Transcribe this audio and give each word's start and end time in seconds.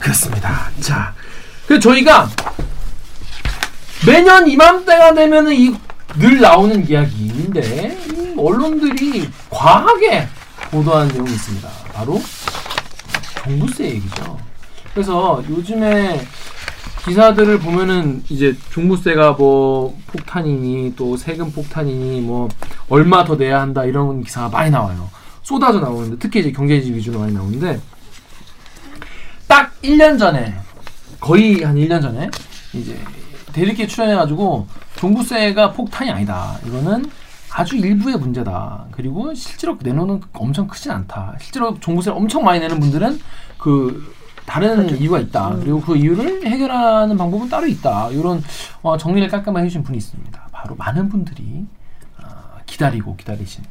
그렇습니다. 0.00 0.70
자, 0.80 1.14
그 1.68 1.78
저희가 1.78 2.28
매년 4.06 4.48
이맘때가 4.48 5.14
되면은 5.14 5.52
이 5.54 5.76
늘 6.18 6.40
나오는 6.40 6.88
이야기인데 6.88 7.96
이 8.08 8.34
언론들이 8.36 9.28
과하게 9.48 10.26
보도하는 10.72 11.12
내용이 11.12 11.30
있습니다. 11.30 11.68
바로 11.92 12.20
종부세 13.44 13.84
얘기죠. 13.90 14.36
그래서 14.92 15.40
요즘에 15.48 16.26
기사들을 17.04 17.60
보면은 17.60 18.24
이제 18.28 18.56
종부세가 18.72 19.34
뭐 19.34 19.96
폭탄이니 20.08 20.94
또 20.96 21.16
세금 21.16 21.52
폭탄이니 21.52 22.22
뭐 22.22 22.48
얼마 22.88 23.24
더 23.24 23.36
내야 23.36 23.60
한다 23.60 23.84
이런 23.84 24.24
기사가 24.24 24.48
많이 24.48 24.70
나와요. 24.70 25.08
쏟아져 25.42 25.78
나오는데 25.78 26.16
특히 26.18 26.40
이제 26.40 26.50
경제지 26.50 26.92
위주로 26.92 27.20
많이 27.20 27.32
나오는데 27.32 27.74
딱 27.74 27.82
1년 29.82 30.18
전에 30.18 30.54
거의 31.20 31.62
한 31.62 31.76
1년 31.76 32.02
전에 32.02 32.30
이제 32.72 32.98
대리기 33.52 33.88
출연해가지고 33.88 34.66
종부세가 34.96 35.72
폭탄이 35.72 36.10
아니다. 36.10 36.58
이거는 36.66 37.10
아주 37.52 37.76
일부의 37.76 38.16
문제다. 38.16 38.86
그리고 38.92 39.34
실제로 39.34 39.76
내놓는 39.80 40.20
엄청 40.32 40.68
크진 40.68 40.92
않다. 40.92 41.36
실제로 41.40 41.78
종부세를 41.80 42.16
엄청 42.16 42.44
많이 42.44 42.60
내는 42.60 42.78
분들은 42.78 43.20
그 43.58 44.14
다른 44.46 44.88
이유가 44.98 45.18
있다. 45.18 45.56
그리고 45.56 45.80
그 45.80 45.96
이유를 45.96 46.46
해결하는 46.46 47.16
방법은 47.16 47.48
따로 47.48 47.66
있다. 47.66 48.10
이런 48.10 48.42
어, 48.82 48.96
정리를 48.96 49.28
깔끔하게 49.28 49.64
해주신 49.64 49.82
분이 49.82 49.98
있습니다. 49.98 50.48
바로 50.52 50.76
많은 50.76 51.08
분들이 51.08 51.66
어, 52.22 52.26
기다리고 52.66 53.16
기다리신 53.16 53.64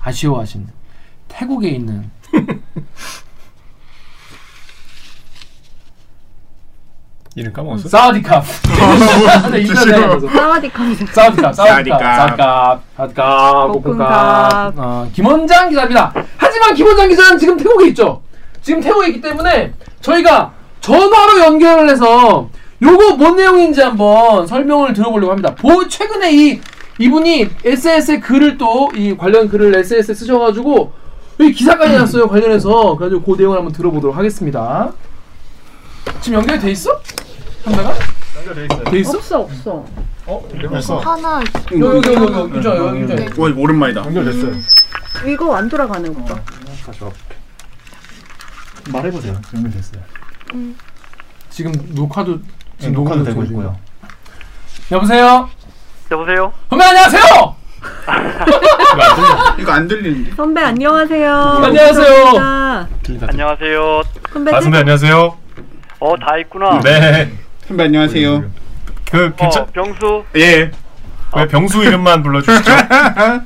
아쉬워하신 0.00 0.66
태국에 1.28 1.70
있는 1.70 2.10
이름 7.34 7.52
까먹었어? 7.52 7.88
사우디캅. 7.88 8.42
네. 9.52 9.64
사우디캅, 9.64 10.20
사우디캅, 11.10 11.54
사우디캅. 11.54 11.54
사우디캅, 11.54 12.80
사우디캅. 12.96 13.72
볶음밥. 13.82 14.74
어, 14.76 15.08
김원장 15.14 15.70
기자입니다. 15.70 16.12
하지만 16.36 16.74
김원장 16.74 17.08
기자는 17.08 17.38
지금 17.38 17.56
태국에 17.56 17.88
있죠. 17.88 18.20
지금 18.60 18.80
태국에 18.82 19.08
있기 19.08 19.20
때문에 19.22 19.72
저희가 20.02 20.52
전화로 20.80 21.40
연결을 21.40 21.88
해서 21.88 22.50
요거 22.82 23.16
뭔 23.16 23.36
내용인지 23.36 23.80
한번 23.80 24.46
설명을 24.46 24.92
들어보려고 24.92 25.30
합니다. 25.30 25.54
보, 25.54 25.88
최근에 25.88 26.32
이 26.32 26.60
이분이 26.98 27.48
SNS에 27.64 28.20
글을 28.20 28.58
또 28.58 28.90
이 28.94 29.16
관련 29.16 29.48
글을 29.48 29.74
SNS에 29.76 30.14
쓰셔가지고 30.14 30.92
여기 31.40 31.52
기사까지 31.52 31.96
났어요 31.96 32.28
관련해서 32.28 32.94
그래가지고 32.96 33.22
그 33.22 33.40
내용을 33.40 33.56
한번 33.56 33.72
들어보도록 33.72 34.16
하겠습니다. 34.16 34.92
지금 36.20 36.40
연결이 36.40 36.58
돼 36.60 36.70
있어? 36.72 37.00
연결돼 37.66 38.64
있어요. 38.66 38.84
돼 38.84 38.98
있어? 38.98 39.18
없어 39.18 39.40
없어. 39.40 39.84
어? 40.26 40.48
연결됐어. 40.54 40.98
하나 40.98 41.40
여기 41.72 41.80
여기 41.80 42.12
여기 42.14 42.32
여기 42.32 42.58
유저 42.58 42.76
여기 42.76 43.00
유저. 43.00 43.14
네. 43.16 43.28
와 43.36 43.50
오랜만이다. 43.56 44.04
연결됐어요. 44.06 44.52
이거 45.26 45.54
안 45.56 45.68
돌아가는 45.68 46.12
거 46.14 46.24
봐. 46.24 46.40
다시 46.86 47.04
와. 47.04 47.10
말해보세요. 48.92 49.40
연결됐어요. 49.54 50.02
지금 51.50 51.72
녹화도 51.90 52.40
지금 52.78 52.92
네, 52.92 52.98
녹화도 52.98 53.24
되고 53.24 53.42
있고요. 53.44 53.76
여보세요? 54.90 55.48
여보세요? 56.10 56.52
선배 56.68 56.84
안녕하세요. 56.84 57.56
이거 59.58 59.72
안 59.72 59.86
들리는데. 59.88 60.34
선배 60.34 60.60
안녕하세요. 60.62 61.34
안녕하세요. 61.34 62.38
안녕하세요. 63.28 64.02
선배 64.32 64.54
아 64.54 64.60
선배 64.60 64.78
안녕하세요. 64.78 65.36
어, 66.00 66.16
다 66.18 66.36
있구나. 66.38 66.80
네. 66.80 67.32
선배 67.66 67.84
안녕하세요. 67.84 68.44
그 69.10 69.26
어, 69.26 69.32
괜찮? 69.36 69.66
병수, 69.72 70.24
예. 70.36 70.70
왜 71.34 71.48
병수 71.48 71.82
이름만 71.84 72.22
불러주시죠? 72.22 72.70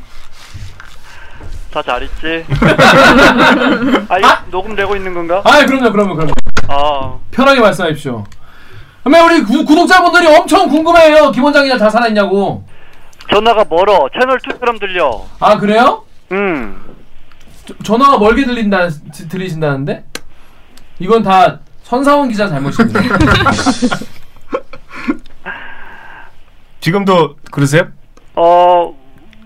다 1.73 1.83
잘 1.83 2.03
있지? 2.05 2.45
아, 4.09 4.19
이거 4.19 4.29
녹음되고 4.51 4.97
있는 4.97 5.13
건가? 5.13 5.43
아 5.45 5.65
그럼요 5.67 5.93
그럼요 5.93 6.15
그럼요. 6.15 6.33
아, 6.69 7.19
편하게 7.31 7.61
말씀하십시오. 7.61 8.25
선배 9.05 9.21
우리 9.21 9.43
구, 9.43 9.65
구독자분들이 9.65 10.27
엄청 10.35 10.69
궁금해요. 10.71 11.31
김원장 11.33 11.65
기자 11.65 11.77
다 11.77 11.91
살아있냐고. 11.91 12.65
전화가 13.31 13.65
멀어. 13.69 14.09
채널 14.19 14.39
2처럼 14.39 14.81
들려. 14.81 15.27
아 15.39 15.59
그래요? 15.59 16.05
음. 16.33 16.83
저- 17.67 17.75
전화가 17.85 18.19
멀게 18.19 18.47
들린다 18.47 18.89
지- 18.89 19.29
들리신다는데? 19.29 20.05
이건 20.99 21.23
다 21.23 21.61
선사원 21.87 22.29
기자 22.29 22.49
잘못입니다. 22.49 23.01
지금도 26.81 27.37
그러세요? 27.53 27.87
어, 28.35 28.93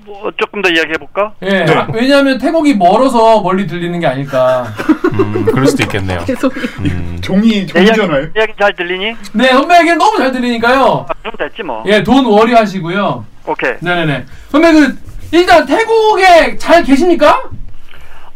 뭐 0.07 0.33
조금 0.39 0.63
더 0.63 0.71
이야기해 0.71 0.95
볼까? 0.97 1.35
예. 1.43 1.67
아, 1.69 1.87
왜냐하면 1.93 2.39
태국이 2.39 2.75
멀어서 2.75 3.43
멀리 3.43 3.67
들리는 3.67 4.01
게 4.01 4.07
아닐까. 4.07 4.69
음, 5.13 5.45
그럴 5.45 5.67
수도 5.67 5.83
있겠네요. 5.83 6.25
계속 6.25 6.57
음. 6.79 7.19
종이 7.23 7.67
종이잖아요. 7.67 8.33
내 8.33 8.41
이야기 8.41 8.55
잘 8.59 8.75
들리니? 8.75 9.17
네 9.35 9.49
선배에게는 9.49 9.99
너무 9.99 10.17
잘 10.17 10.33
들리니까요. 10.33 11.07
아, 11.09 11.13
그럼 11.21 11.37
됐지 11.39 11.63
뭐. 11.63 11.85
예, 11.87 12.03
돈 12.03 12.25
워리 12.25 12.55
하시고요. 12.55 13.23
오케이. 13.47 13.75
네네네. 13.81 14.25
선배 14.49 14.73
그 14.73 14.99
일단 15.33 15.67
태국에 15.67 16.57
잘 16.57 16.83
계십니까? 16.85 17.51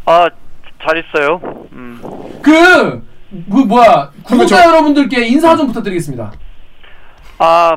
아, 0.04 0.28
잘 0.87 0.98
있어요. 0.98 1.41
음. 1.72 2.00
그, 2.43 3.03
그 3.50 3.56
뭐야 3.59 4.11
구독자 4.22 4.62
저- 4.62 4.69
여러분들께 4.69 5.27
인사 5.27 5.56
좀 5.56 5.67
부탁드리겠습니다. 5.69 6.33
아, 7.39 7.77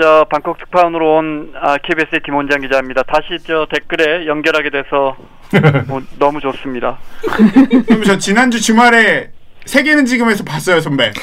저 0.00 0.24
방콕 0.30 0.58
특파원으로 0.58 1.16
온 1.16 1.52
아, 1.60 1.76
KBS의 1.78 2.20
김원장 2.24 2.60
기자입니다. 2.62 3.02
다시 3.02 3.36
저 3.46 3.66
댓글에 3.70 4.26
연결하게 4.26 4.70
돼서 4.70 5.16
뭐, 5.86 6.02
너무 6.18 6.40
좋습니다. 6.40 6.98
선배 7.88 8.04
저 8.04 8.18
지난주 8.18 8.60
주말에 8.60 9.30
세계는 9.66 10.04
지금에서 10.06 10.42
봤어요 10.44 10.80
선배. 10.80 11.12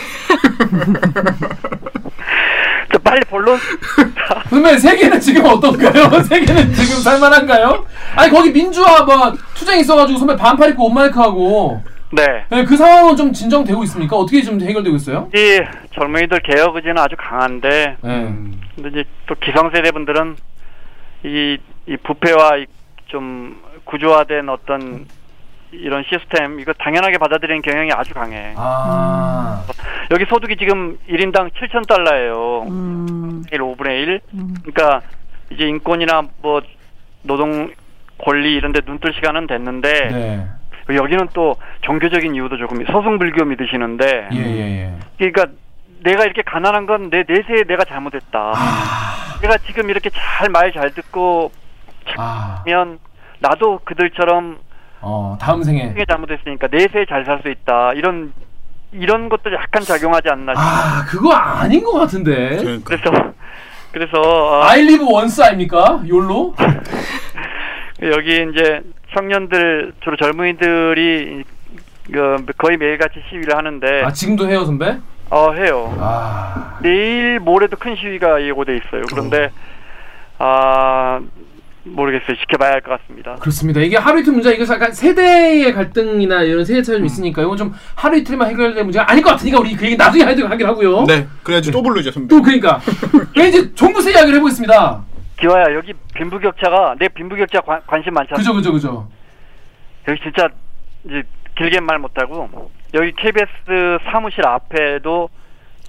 저 2.91 2.97
빨리 3.00 3.22
본론. 3.25 3.58
선배 4.50 4.78
세계는 4.78 5.20
지금 5.20 5.46
어떤가요? 5.46 6.22
세계는 6.24 6.74
지금 6.74 7.02
살만한가요? 7.02 7.86
아니 8.16 8.31
거기 8.31 8.52
민주화 8.52 9.03
뭐 9.03 9.34
투쟁 9.53 9.80
있어가지고 9.80 10.20
선배 10.20 10.36
반팔 10.36 10.72
입고 10.72 10.88
옷 10.88 10.91
마이크 10.94 11.20
하고 11.20 11.81
네. 12.11 12.45
네, 12.49 12.63
그 12.66 12.75
상황은 12.75 13.16
좀 13.16 13.31
진정되고 13.33 13.83
있습니까? 13.83 14.16
어떻게 14.17 14.41
좀 14.41 14.59
해결되고 14.61 14.95
있어요? 14.97 15.29
이 15.33 15.61
젊은이들 15.94 16.39
개혁 16.41 16.75
의지는 16.75 16.97
아주 16.97 17.16
강한데 17.17 17.97
네. 18.01 18.33
근데 18.75 18.89
이제 18.89 19.03
또 19.27 19.35
기성세대 19.35 19.91
분들은 19.91 20.35
이, 21.25 21.57
이 21.88 21.97
부패와 21.97 22.57
이 22.57 22.66
좀 23.11 23.61
구조화된 23.83 24.47
어떤 24.47 25.05
이런 25.72 26.03
시스템 26.09 26.59
이거 26.61 26.72
당연하게 26.73 27.17
받아들이는 27.17 27.61
경향이 27.61 27.91
아주 27.91 28.13
강해. 28.13 28.53
아, 28.55 29.63
여기 30.11 30.23
소득이 30.29 30.55
지금 30.55 30.97
1인당 31.09 31.51
7천 31.51 31.88
달러예요. 31.88 32.63
음, 32.69 33.43
1 33.51 33.59
5분의 33.59 33.88
1. 33.88 34.22
음. 34.35 34.55
그러니까 34.63 35.01
이제 35.49 35.66
인권이나 35.66 36.23
뭐 36.41 36.61
노동 37.23 37.69
권리 38.23 38.55
이런 38.55 38.72
데 38.72 38.79
눈뜰 38.85 39.13
시간은 39.13 39.47
됐는데 39.47 40.07
네. 40.09 40.47
여기는 40.90 41.30
또 41.34 41.56
종교적인 41.81 42.36
이유도 42.36 42.58
조금 42.58 42.84
서승불교 42.86 43.46
믿으시는데 43.46 44.30
예, 44.34 44.38
예, 44.38 44.81
예. 44.84 44.94
그러니까 45.18 45.46
내가 46.03 46.24
이렇게 46.25 46.42
가난한 46.42 46.86
건 46.88 47.09
내 47.09 47.24
내세에 47.28 47.64
내가 47.68 47.84
잘못했다. 47.86 48.53
내가 49.41 49.58
지금 49.68 49.90
이렇게 49.90 50.09
잘 50.09 50.50
말 50.50 50.72
잘 50.74 50.94
듣고 50.94 51.52
아, 52.18 52.64
면 52.66 53.00
나도 53.40 53.80
그들처럼 53.86 54.58
어, 55.02 55.38
다음 55.40 55.64
생에. 55.64 55.90
생에 55.94 56.06
잘못했으니까 56.06 56.68
내세에 56.72 57.06
잘 57.08 57.25
살 57.25 57.41
수 57.41 57.50
있다. 57.50 57.94
이런 57.94 58.34
이런 58.91 59.30
것도 59.30 59.53
약간 59.53 59.81
작용하지 59.84 60.30
않나. 60.30 60.53
싶어요. 60.53 60.67
아, 60.67 61.05
그거 61.08 61.32
아닌 61.34 61.84
것 61.84 61.94
같은데. 61.94 62.58
그러니까. 62.58 62.84
그래서 62.84 63.34
그래서 63.91 64.20
어, 64.22 64.64
I 64.64 64.82
live 64.82 65.05
once 65.05 65.44
아닙니까? 65.44 66.02
욜로? 66.08 66.53
여기 68.03 68.47
이제 68.52 68.82
청년들 69.13 69.93
주로 70.03 70.16
젊은이들이 70.17 71.43
그 72.11 72.46
거의 72.58 72.78
매일같이 72.78 73.16
시위를 73.29 73.55
하는데 73.55 74.03
아, 74.03 74.11
지금도 74.11 74.49
해요, 74.49 74.66
선배? 74.66 74.97
어 75.29 75.52
해요. 75.53 75.96
아, 75.99 76.78
내일 76.81 77.40
모레도 77.40 77.78
큰 77.78 77.96
시위가 77.96 78.43
예고돼 78.43 78.78
있어요. 78.78 79.03
그런데 79.09 79.49
아 80.37 81.19
모르겠어요. 81.84 82.35
지켜봐야 82.37 82.73
할 82.73 82.81
것 82.81 82.99
같습니다. 83.02 83.35
그렇습니다. 83.35 83.79
이게 83.79 83.97
하루 83.97 84.19
이틀 84.19 84.34
문제, 84.34 84.52
이거 84.53 84.72
약간 84.72 84.91
세대의 84.91 85.73
갈등이나 85.73 86.43
이런 86.43 86.64
세대 86.66 86.81
차이 86.84 86.97
좀 86.97 87.05
있으니까 87.05 87.41
이건 87.41 87.57
좀 87.57 87.73
하루 87.96 88.17
이틀만 88.17 88.49
해결될 88.49 88.84
문제가 88.84 89.09
아닐 89.09 89.23
것 89.23 89.31
같으니까 89.31 89.59
우리 89.59 89.75
그 89.75 89.85
얘기 89.85 89.96
나중에 89.96 90.23
하기로 90.23 90.67
하고요. 90.69 91.05
네. 91.05 91.28
그래야지 91.43 91.72
또 91.72 91.81
부르죠 91.81 92.11
선배. 92.11 92.28
또 92.35 92.41
그러니까. 92.41 92.79
그럼 93.34 93.47
이제 93.47 93.73
종부세 93.73 94.11
이야기를 94.11 94.35
해보겠습니다. 94.37 95.03
기화야 95.41 95.73
여기 95.76 95.93
빈부격차가 96.14 96.96
내 96.99 97.08
빈부격차 97.09 97.61
관, 97.61 97.82
관심 97.88 98.14
많잖아. 98.14 98.38
그죠, 98.38 98.53
그죠, 98.53 98.72
그죠. 98.72 99.08
여기 100.08 100.22
진짜 100.22 100.47
이제 101.05 101.23
길게 101.58 101.79
말 101.82 101.99
못하고 101.99 102.72
여기 102.93 103.11
KBS 103.14 103.99
사무실 104.11 104.46
앞에도 104.47 105.29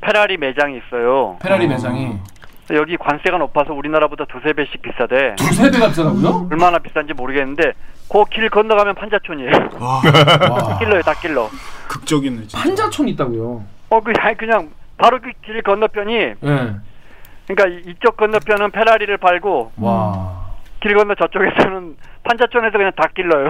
페라리 0.00 0.36
매장이 0.38 0.78
있어요. 0.78 1.38
페라리 1.42 1.66
매장이 1.68 2.16
여기 2.70 2.96
관세가 2.96 3.38
높아서 3.38 3.74
우리나라보다 3.74 4.24
두세 4.24 4.52
배씩 4.54 4.80
비싸대. 4.82 5.34
두세 5.36 5.70
배가 5.70 5.88
비싸다고요? 5.88 6.48
얼마나 6.50 6.78
비싼지 6.78 7.12
모르겠는데 7.12 7.72
그 8.10 8.24
길 8.30 8.48
건너가면 8.50 8.94
판자촌이에요. 8.94 9.50
와 9.78 10.00
와. 10.50 10.78
길러요, 10.80 11.02
다 11.02 11.12
길러. 11.14 11.48
극적이네 11.88 12.40
진짜. 12.42 12.58
판자촌 12.58 13.08
있다고요? 13.08 13.64
어, 13.90 14.00
그 14.00 14.12
아니, 14.18 14.36
그냥 14.36 14.70
바로 14.96 15.18
그 15.20 15.30
길 15.44 15.62
건너편이 15.62 16.14
예. 16.14 16.34
그러니까 17.46 17.68
이- 17.78 17.90
이쪽 17.92 18.16
건너편은 18.16 18.70
페라리를 18.70 19.16
팔고 19.18 19.72
와. 19.76 20.42
길 20.80 20.94
건너 20.96 21.14
저쪽에서는 21.14 21.96
판자촌에서 22.24 22.76
그냥 22.78 22.92
다 22.96 23.04
길러요. 23.14 23.48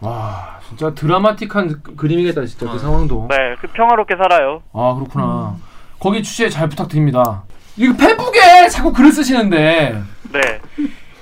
와, 0.00 0.58
진짜 0.68 0.92
드라마틱한 0.94 1.82
그- 1.82 1.96
그림이겠다, 1.96 2.44
진짜 2.46 2.70
그 2.70 2.78
상황도. 2.78 3.28
네, 3.30 3.56
그 3.60 3.68
평화롭게 3.68 4.16
살아요. 4.16 4.62
아, 4.72 4.94
그렇구나. 4.94 5.56
거기 6.00 6.22
취재 6.22 6.48
잘 6.48 6.68
부탁드립니다. 6.68 7.42
이거 7.76 7.94
페북에 7.96 8.68
자꾸 8.68 8.92
글을 8.92 9.12
쓰시는데, 9.12 10.02
네. 10.32 10.60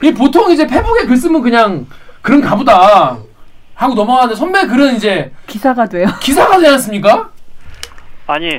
이 0.03 0.13
보통 0.15 0.51
이제 0.51 0.67
페북에 0.67 1.05
글 1.07 1.17
쓰면 1.17 1.43
그냥 1.43 1.87
그런가 2.23 2.57
보다 2.57 3.19
하고 3.75 3.95
넘어가는데 3.95 4.35
선배 4.35 4.67
글은 4.67 4.97
이제 4.97 5.33
기사가 5.47 5.87
돼요. 5.87 6.07
기사가 6.21 6.57
되지 6.57 6.69
않습니까? 6.73 7.31
아니, 8.27 8.59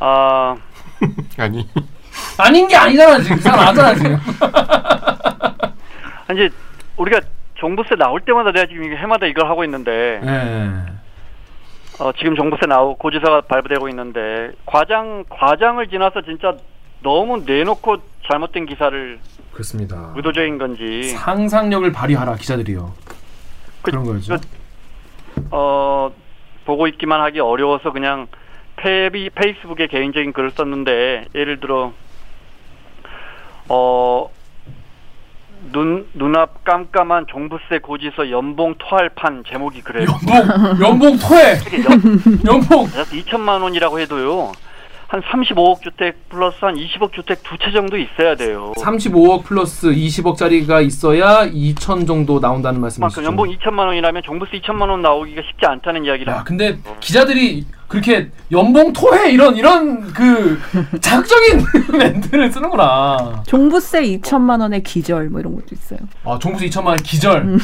아 0.00 0.56
아니. 1.38 1.68
아닌 2.38 2.66
게 2.68 2.76
아니잖아, 2.76 3.18
지금. 3.20 3.36
기사가 3.36 3.56
나왔잖아, 3.56 3.94
지금. 3.94 4.18
이제 6.32 6.50
우리가 6.96 7.20
종부세 7.54 7.94
나올 7.96 8.20
때마다 8.20 8.52
내가 8.52 8.66
지금 8.66 8.84
해마다 8.96 9.26
이걸 9.26 9.48
하고 9.48 9.64
있는데 9.64 10.20
예. 10.24 12.02
어, 12.02 12.10
지금 12.18 12.34
종부세 12.34 12.66
나오고 12.66 12.96
고지서가 12.96 13.42
발부되고 13.42 13.88
있는데 13.90 14.50
과장 14.66 15.24
과장을 15.28 15.86
지나서 15.88 16.22
진짜 16.22 16.54
너무 17.02 17.42
내놓고 17.46 17.98
잘못된 18.28 18.66
기사를 18.66 19.18
그렇습니다. 19.52 20.12
의도적인 20.16 20.58
건지 20.58 21.10
상상력을 21.10 21.92
발휘하라, 21.92 22.36
기자들이요. 22.36 22.92
그 23.82 23.90
런 23.90 24.04
거죠. 24.04 24.36
어 25.50 26.10
보고 26.64 26.86
있기만 26.86 27.20
하기 27.22 27.40
어려워서 27.40 27.92
그냥 27.92 28.26
페비 28.76 29.30
페이스북에 29.30 29.86
개인적인 29.86 30.32
글을 30.32 30.50
썼는데 30.52 31.26
예를 31.34 31.60
들어 31.60 31.92
어 33.68 34.28
눈, 35.72 36.08
눈앞 36.14 36.64
깜깜한 36.64 37.26
종부세 37.28 37.78
고지서 37.82 38.30
연봉 38.30 38.74
토할판 38.78 39.44
제목이 39.48 39.80
그래요. 39.82 40.06
연봉, 40.28 40.86
연봉 40.86 41.18
토해! 41.18 41.52
연- 41.84 42.42
연봉! 42.44 42.86
2천만 42.86 43.62
원이라고 43.62 44.00
해도요. 44.00 44.52
한 45.12 45.20
35억 45.20 45.82
주택 45.82 46.26
플러스 46.30 46.56
한 46.64 46.74
20억 46.74 47.12
주택 47.12 47.42
두 47.42 47.58
채 47.58 47.70
정도 47.70 47.98
있어야 47.98 48.34
돼요. 48.34 48.72
35억 48.78 49.44
플러스 49.44 49.88
20억짜리가 49.88 50.82
있어야 50.86 51.46
2천 51.50 52.06
정도 52.06 52.40
나온다는 52.40 52.80
말씀이시죠? 52.80 53.22
연봉 53.22 53.46
2천만 53.48 53.80
원이라면 53.88 54.22
종부세 54.22 54.52
2천만 54.60 54.88
원 54.88 55.02
나오기가 55.02 55.42
쉽지 55.42 55.66
않다는 55.66 56.06
이야기를 56.06 56.32
야, 56.32 56.42
근데 56.44 56.78
기자들이 57.00 57.66
그렇게 57.88 58.30
연봉 58.50 58.94
토해 58.94 59.30
이런 59.32 59.54
이런 59.56 60.00
그 60.14 60.58
자극적인 61.02 61.66
멘트를 61.98 62.50
쓰는구나. 62.50 63.42
종부세 63.46 64.00
2천만 64.04 64.62
원의 64.62 64.82
기절 64.82 65.28
뭐 65.28 65.40
이런 65.40 65.54
것도 65.56 65.66
있어요. 65.72 65.98
아, 66.24 66.38
종부세 66.38 66.68
2천만 66.70 66.86
원 66.86 66.96
기절. 66.96 67.58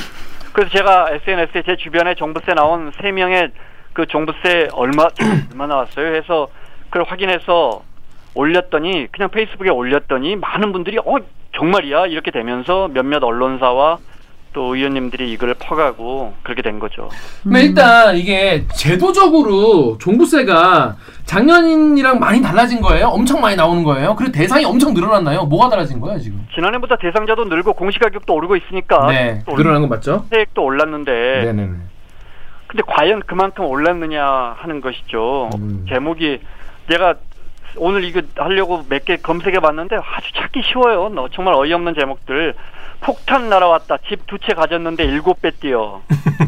그래서 0.53 0.71
제가 0.77 1.12
SNS에 1.12 1.62
제 1.65 1.77
주변에 1.79 2.15
종부세 2.15 2.53
나온 2.53 2.93
세 3.00 3.11
명의 3.11 3.50
그 3.95 4.05
종부세 4.06 4.69
얼마 4.73 5.09
얼마 5.50 5.67
나왔어요 5.67 6.15
해서 6.15 6.49
그걸 6.90 7.05
확인해서 7.08 7.82
올렸더니 8.35 9.08
그냥 9.11 9.31
페이스북에 9.31 9.70
올렸더니 9.70 10.37
많은 10.37 10.73
분들이 10.73 10.99
어 10.99 11.17
정말이야 11.56 12.06
이렇게 12.06 12.31
되면서 12.31 12.88
몇몇 12.88 13.23
언론사와 13.23 13.99
또 14.55 14.75
의원님들이 14.75 15.31
이걸 15.31 15.55
퍼가고 15.55 16.35
그렇게 16.43 16.62
된 16.62 16.79
거죠. 16.79 17.08
근데 17.43 17.62
일단 17.62 18.17
이게 18.17 18.64
제도적으로 18.75 19.99
종부세가 19.99 20.96
작년이랑 21.25 22.19
많이 22.19 22.40
달라진 22.40 22.81
거예요? 22.81 23.08
엄청 23.08 23.40
많이 23.40 23.56
나오는 23.56 23.82
거예요? 23.85 24.17
그리고 24.17 24.32
대상이 24.32 24.64
엄청 24.64 24.94
늘어났나요? 24.94 25.44
뭐가 25.44 25.69
달라진 25.69 26.00
거예요 26.00 26.19
지금? 26.19 26.46
지난해보다 26.55 26.96
대상자도 26.96 27.44
늘고 27.44 27.75
공시가격도 27.75 28.35
오르고 28.35 28.56
있으니까 28.56 29.06
네, 29.08 29.43
또 29.46 29.55
늘어난 29.55 29.82
건 29.82 29.90
맞죠? 29.90 30.25
세액도 30.31 30.62
올랐는데 30.64 31.12
네네네. 31.44 31.73
근데 32.69 32.82
과연 32.87 33.23
그만큼 33.26 33.64
올랐느냐 33.64 34.25
하는 34.58 34.81
것이죠. 34.81 35.50
음. 35.56 35.87
제목이 35.88 36.40
내가 36.88 37.14
오늘 37.76 38.05
이거 38.05 38.23
하려고 38.37 38.85
몇 38.88 39.05
개 39.05 39.17
검색해 39.17 39.61
봤는데 39.61 39.96
아주 39.96 40.32
찾기 40.35 40.62
쉬워요. 40.64 41.08
너 41.11 41.29
정말 41.32 41.55
어이없는 41.55 41.94
제목들. 41.99 42.55
폭탄 43.00 43.49
날아왔다. 43.49 43.99
집 44.08 44.26
두 44.26 44.38
채 44.38 44.55
가졌는데 44.55 45.05
일곱 45.05 45.40
배 45.40 45.50
뛰어. 45.52 46.00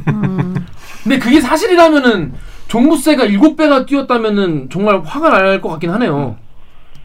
음. 0.09 0.67
근데 1.05 1.19
그게 1.19 1.41
사실이라면은 1.41 2.33
종부세가 2.69 3.25
7배가 3.27 3.87
뛰었다면은 3.87 4.69
정말 4.71 5.01
화가 5.05 5.31
날 5.31 5.61
것 5.61 5.69
같긴 5.71 5.91
하네요. 5.91 6.37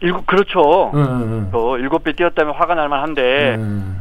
일곱 0.00 0.26
그렇죠. 0.26 0.90
응, 0.94 1.00
응, 1.00 1.50
어, 1.52 1.78
일곱 1.78 2.04
배 2.04 2.12
뛰었다면 2.12 2.54
화가 2.54 2.74
날 2.74 2.88
만한데 2.88 3.54
응. 3.58 4.00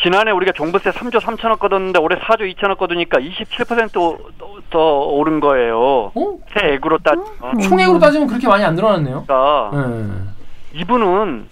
지난해 0.00 0.30
우리가 0.30 0.52
종부세 0.52 0.90
3조 0.90 1.20
3천억 1.20 1.58
걷었는데 1.58 1.98
올해 1.98 2.16
4조 2.20 2.54
2천억 2.54 2.78
걷으니까 2.78 3.18
27%더 3.18 4.78
오른 5.10 5.40
거예요. 5.40 6.12
어? 6.14 6.38
세액으로 6.56 6.98
따지면. 6.98 7.58
총액으로 7.68 7.98
따지면 7.98 8.28
그렇게 8.28 8.46
많이 8.46 8.64
안 8.64 8.74
늘어났네요. 8.76 9.24
그러니까 9.26 9.70
응. 9.74 10.28
이분은 10.74 11.48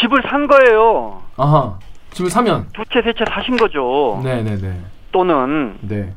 집을 0.00 0.22
산 0.28 0.46
거예요. 0.48 1.22
아하. 1.36 1.78
집을 2.12 2.30
사면. 2.30 2.66
두 2.72 2.82
채 2.90 3.00
세 3.02 3.12
채 3.12 3.24
사신 3.30 3.56
거죠. 3.56 4.20
네 4.24 4.42
네 4.42 4.56
네. 4.56 4.76
또는 5.12 5.78
네. 5.82 6.12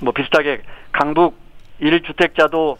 뭐 0.00 0.12
비슷하게 0.12 0.62
강북 0.92 1.36
1주택자도 1.80 2.76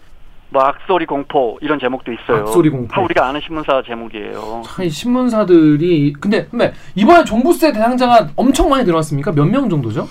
뭐 0.56 0.64
악소리 0.64 1.04
공포 1.04 1.58
이런 1.60 1.78
제목도 1.78 2.10
있어요. 2.12 2.38
악소리 2.44 2.70
공포. 2.70 2.88
다 2.94 3.02
우리가 3.02 3.28
아는 3.28 3.42
신문사 3.42 3.82
제목이에요. 3.86 4.62
참, 4.64 4.84
이 4.86 4.88
신문사들이. 4.88 6.14
근데, 6.18 6.46
근데, 6.46 6.72
이번에 6.94 7.24
종부세 7.24 7.72
대상자가 7.72 8.28
엄청 8.36 8.70
많이 8.70 8.82
늘어났습니까? 8.84 9.32
몇 9.32 9.46
명 9.46 9.68
정도죠? 9.68 10.08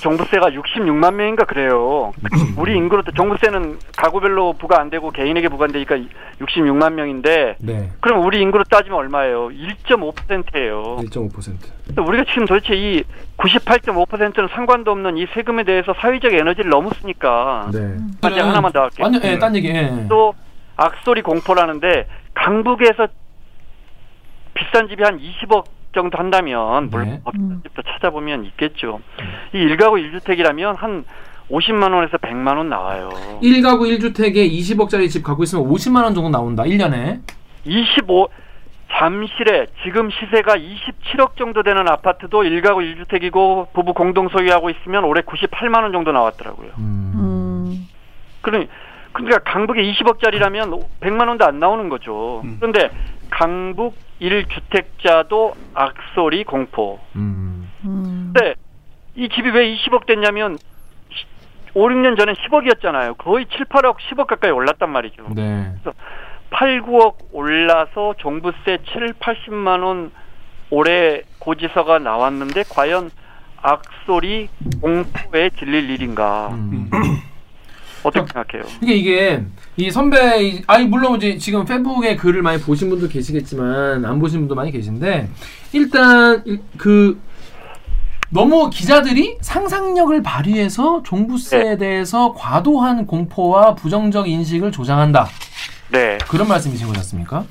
종부세가 0.00 0.50
66만 0.50 1.14
명인가 1.14 1.44
그래요. 1.44 2.12
우리 2.56 2.76
인구로 2.76 3.02
또 3.02 3.12
종부세는 3.12 3.78
가구별로 3.96 4.54
부과 4.54 4.80
안 4.80 4.90
되고 4.90 5.10
개인에게 5.10 5.48
부과되니까 5.48 5.96
66만 6.40 6.92
명인데 6.94 7.56
네. 7.58 7.90
그럼 8.00 8.24
우리 8.24 8.40
인구로 8.40 8.64
따지면 8.64 8.98
얼마예요? 8.98 9.48
1.5%예요. 9.48 10.96
1.5%. 11.00 12.06
우리가 12.06 12.24
지금 12.30 12.46
도대체 12.46 12.74
이 12.74 13.04
98.5%는 13.38 14.48
상관도 14.48 14.90
없는 14.90 15.16
이 15.16 15.26
세금에 15.34 15.64
대해서 15.64 15.94
사회적 15.98 16.32
에너지를 16.32 16.70
너무 16.70 16.90
쓰니까 17.00 17.70
네. 17.72 17.96
딴 18.20 18.32
얘기 18.32 18.40
하나만 18.40 18.72
더 18.72 18.82
할게요. 18.82 19.04
완전, 19.04 19.22
예, 19.24 19.38
딴 19.38 19.54
얘기, 19.54 19.68
예. 19.68 20.06
또 20.08 20.34
악소리 20.76 21.22
공포라는데 21.22 22.06
강북에서 22.34 23.08
비싼 24.54 24.88
집이 24.88 25.02
한 25.02 25.18
20억 25.18 25.64
정도 25.96 26.18
한다면 26.18 26.90
물론 26.90 27.08
네. 27.08 27.20
더 27.24 27.30
비싼 27.32 27.62
집도 27.62 27.82
찾아보면 27.82 28.44
있겠죠. 28.44 29.00
이 29.54 29.58
일가구 29.58 29.96
1주택이라면 29.96 30.76
한 30.76 31.04
50만 31.50 31.94
원에서 31.94 32.18
100만 32.18 32.58
원 32.58 32.68
나와요. 32.68 33.08
1가구 33.42 33.88
1주택에 33.98 34.36
20억짜리 34.50 35.08
집 35.08 35.24
갖고 35.24 35.42
있으면 35.42 35.66
50만 35.66 36.04
원 36.04 36.14
정도 36.14 36.28
나온다, 36.28 36.64
1년에. 36.64 37.20
25 37.64 38.28
잠실에 38.92 39.66
지금 39.82 40.10
시세가 40.10 40.54
27억 40.56 41.36
정도 41.36 41.62
되는 41.62 41.88
아파트도 41.88 42.44
일가구 42.44 42.80
1주택이고 42.80 43.72
부부 43.72 43.94
공동 43.94 44.28
소유하고 44.28 44.70
있으면 44.70 45.04
올해 45.04 45.22
98만 45.22 45.82
원 45.82 45.92
정도 45.92 46.12
나왔더라고요. 46.12 46.70
음. 46.78 47.12
음. 47.14 47.88
그러니 48.42 48.68
그러니까 49.12 49.38
강북에 49.38 49.82
20억짜리라면 49.82 50.84
100만 51.00 51.26
원도 51.28 51.46
안 51.46 51.58
나오는 51.58 51.88
거죠. 51.88 52.42
음. 52.44 52.58
그런데 52.60 52.90
강북 53.30 53.96
1주택자도 54.20 55.54
악소리 55.74 56.44
공포. 56.44 56.98
음. 57.16 57.70
음. 57.84 58.32
근데 58.32 58.54
이 59.14 59.28
집이 59.28 59.50
왜 59.50 59.74
20억 59.76 60.06
됐냐면 60.06 60.58
5, 61.74 61.88
6년 61.88 62.18
전에 62.18 62.32
10억이었잖아요. 62.32 63.18
거의 63.18 63.46
7, 63.46 63.66
8억, 63.66 63.96
10억 63.98 64.26
가까이 64.26 64.50
올랐단 64.50 64.90
말이죠. 64.90 65.26
네. 65.34 65.74
8, 66.50 66.80
9억 66.82 67.16
올라서 67.32 68.14
종부세 68.18 68.78
7, 68.92 69.12
80만 69.14 69.82
원 69.84 70.10
올해 70.70 71.22
고지서가 71.38 71.98
나왔는데 71.98 72.64
과연 72.70 73.10
악소리 73.60 74.48
공포에 74.80 75.50
질릴 75.50 75.90
일인가? 75.90 76.48
음. 76.52 76.88
어떻게 78.08 78.32
생각해요? 78.32 78.64
이게 78.82 78.94
이게 78.94 79.42
이 79.76 79.90
선배 79.90 80.42
이- 80.42 80.62
아니 80.66 80.84
물론 80.86 81.16
이제 81.16 81.36
지금 81.38 81.64
페북에 81.64 82.16
글을 82.16 82.42
많이 82.42 82.60
보신 82.60 82.88
분도 82.88 83.08
계시겠지만 83.08 84.04
안 84.04 84.18
보신 84.18 84.40
분도 84.40 84.54
많이 84.54 84.70
계신데 84.70 85.28
일단 85.72 86.42
이- 86.46 86.58
그 86.76 87.18
너무 88.30 88.70
기자들이 88.70 89.38
상상력을 89.40 90.20
발휘해서 90.22 91.02
종부세에 91.04 91.62
네. 91.62 91.76
대해서 91.78 92.32
과도한 92.34 93.06
공포와 93.06 93.74
부정적 93.76 94.28
인식을 94.28 94.72
조장한다. 94.72 95.28
네. 95.90 96.18
그런 96.28 96.48
말씀이신 96.48 96.88
거셨습니까? 96.88 97.44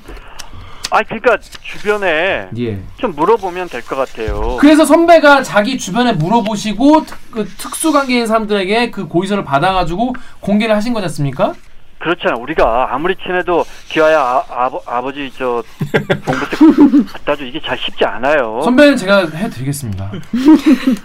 아 0.90 1.02
그러니까 1.02 1.36
주변에 1.62 2.48
예. 2.58 2.78
좀 2.98 3.14
물어보면 3.14 3.68
될 3.68 3.82
것 3.82 3.96
같아요. 3.96 4.56
그래서 4.60 4.84
선배가 4.84 5.42
자기 5.42 5.78
주변에 5.78 6.12
물어보시고 6.12 7.06
특, 7.06 7.30
그 7.32 7.48
특수 7.58 7.92
관계인 7.92 8.26
사람들에게 8.26 8.90
그 8.90 9.06
고의서를 9.08 9.44
받아가지고 9.44 10.14
공개를 10.40 10.74
하신 10.76 10.92
거지 10.92 11.04
않습니까? 11.04 11.54
그렇잖아. 11.98 12.36
우리가 12.36 12.88
아무리 12.94 13.16
친해도 13.16 13.64
기아야 13.88 14.20
아, 14.20 14.44
아버, 14.50 14.80
아버지 14.86 15.32
저 15.36 15.62
종부세 16.24 17.04
갖다 17.12 17.34
줘 17.36 17.44
이게 17.44 17.60
잘 17.64 17.76
쉽지 17.78 18.04
않아요. 18.04 18.60
선배는 18.62 18.96
제가 18.96 19.26
해드리겠습니다. 19.34 20.12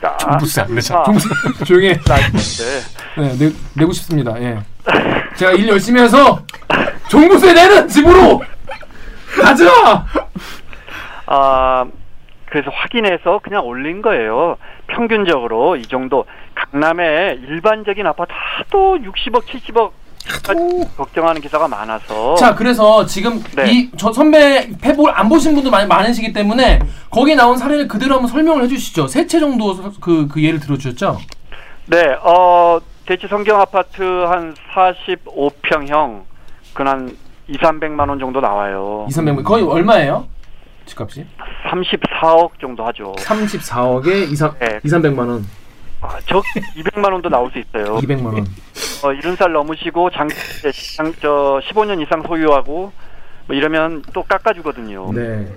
아, 0.03 0.17
종부세 0.17 0.61
안 0.61 0.75
내잖아. 0.75 0.99
아, 0.99 1.03
종부세 1.05 1.29
조용히 1.65 1.87
해. 1.89 1.93
네. 1.97 3.21
네, 3.23 3.37
내, 3.37 3.53
내고 3.75 3.91
싶습니다. 3.93 4.39
예. 4.41 4.59
제가 5.37 5.53
일 5.53 5.69
열심히 5.69 6.01
해서 6.01 6.43
종부세 7.09 7.53
내는 7.53 7.87
집으로 7.87 8.43
가자. 9.39 10.05
아 11.25 11.85
그래서 12.49 12.69
확인해서 12.71 13.39
그냥 13.43 13.65
올린 13.65 14.01
거예요. 14.01 14.57
평균적으로 14.87 15.77
이 15.77 15.83
정도 15.83 16.25
강남의 16.55 17.39
일반적인 17.47 18.05
아파트 18.05 18.31
하도 18.33 18.97
60억, 18.97 19.45
70억 19.45 19.91
걱정하는 20.97 21.41
기사가 21.41 21.67
많아서 21.67 22.35
자, 22.35 22.53
그래서 22.53 23.05
지금 23.05 23.41
네. 23.55 23.71
이저 23.71 24.11
선배 24.11 24.69
페북을 24.81 25.13
안 25.17 25.29
보신 25.29 25.55
분도 25.55 25.71
많이 25.71 25.87
많으시기 25.87 26.33
때문에 26.33 26.79
거기 27.09 27.35
나온 27.35 27.57
사례를 27.57 27.87
그대로 27.87 28.15
한번 28.15 28.27
설명을 28.29 28.63
해주시죠. 28.63 29.07
세 29.07 29.25
채 29.27 29.39
정도 29.39 29.73
그, 30.01 30.27
그 30.27 30.43
예를 30.43 30.59
들어주셨죠. 30.59 31.17
네, 31.87 32.15
어, 32.21 32.79
대치 33.05 33.27
성경 33.27 33.59
아파트 33.61 34.03
한 34.03 34.53
45평형, 34.73 36.23
그한 36.73 37.17
2, 37.47 37.57
300만 37.57 38.07
원 38.09 38.19
정도 38.19 38.39
나와요. 38.39 39.05
2, 39.09 39.13
300만 39.13 39.43
거의 39.43 39.63
얼마예요? 39.63 40.27
집값이? 40.85 41.25
34억 41.69 42.59
정도 42.59 42.85
하죠. 42.87 43.13
34억에 43.17 44.31
2, 44.31 44.35
3, 44.35 44.51
네. 44.59 44.79
2 44.83 44.87
300만 44.87 45.19
원, 45.19 45.45
아, 46.01 46.17
적 46.25 46.43
200만 46.75 47.11
원도 47.11 47.29
나올 47.29 47.51
수 47.51 47.59
있어요. 47.59 47.97
200만 47.97 48.25
원. 48.25 48.37
어, 48.39 49.13
70살 49.13 49.51
넘으시고 49.51 50.09
장, 50.11 50.27
장, 50.97 51.13
저 51.21 51.61
15년 51.65 52.01
이상 52.01 52.21
소유하고 52.23 52.91
뭐 53.47 53.55
이러면 53.55 54.01
또 54.13 54.23
깎아주거든요. 54.23 55.11
네. 55.13 55.47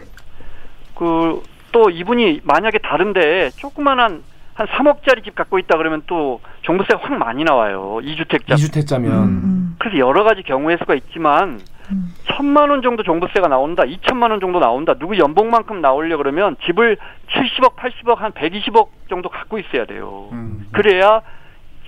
그 0.94 1.54
또 1.74 1.90
이분이 1.90 2.42
만약에 2.44 2.78
다른데 2.78 3.50
조그만한 3.56 4.22
한 4.54 4.66
3억짜리 4.68 5.24
집 5.24 5.34
갖고 5.34 5.58
있다 5.58 5.76
그러면 5.76 6.02
또 6.06 6.40
종부세 6.62 6.94
확 6.96 7.12
많이 7.18 7.42
나와요. 7.42 7.98
2주택자. 8.00 8.50
2주택자면 8.54 9.06
음. 9.10 9.76
그래서 9.80 9.98
여러 9.98 10.22
가지 10.22 10.44
경우의 10.44 10.78
수가 10.78 10.94
있지만 10.94 11.60
음. 11.92 12.14
천만 12.26 12.70
원 12.70 12.82
정도 12.82 13.02
종부세가 13.02 13.48
나온다, 13.48 13.82
2천만 13.84 14.30
원 14.30 14.40
정도 14.40 14.58
나온다. 14.58 14.94
누구 14.94 15.18
연봉만큼 15.18 15.80
나오려 15.80 16.16
그러면 16.16 16.56
집을 16.64 16.96
70억, 17.30 17.76
80억, 17.76 18.16
한 18.16 18.32
120억 18.32 18.88
정도 19.08 19.28
갖고 19.28 19.58
있어야 19.58 19.84
돼요. 19.84 20.28
음. 20.32 20.66
그래야 20.72 21.20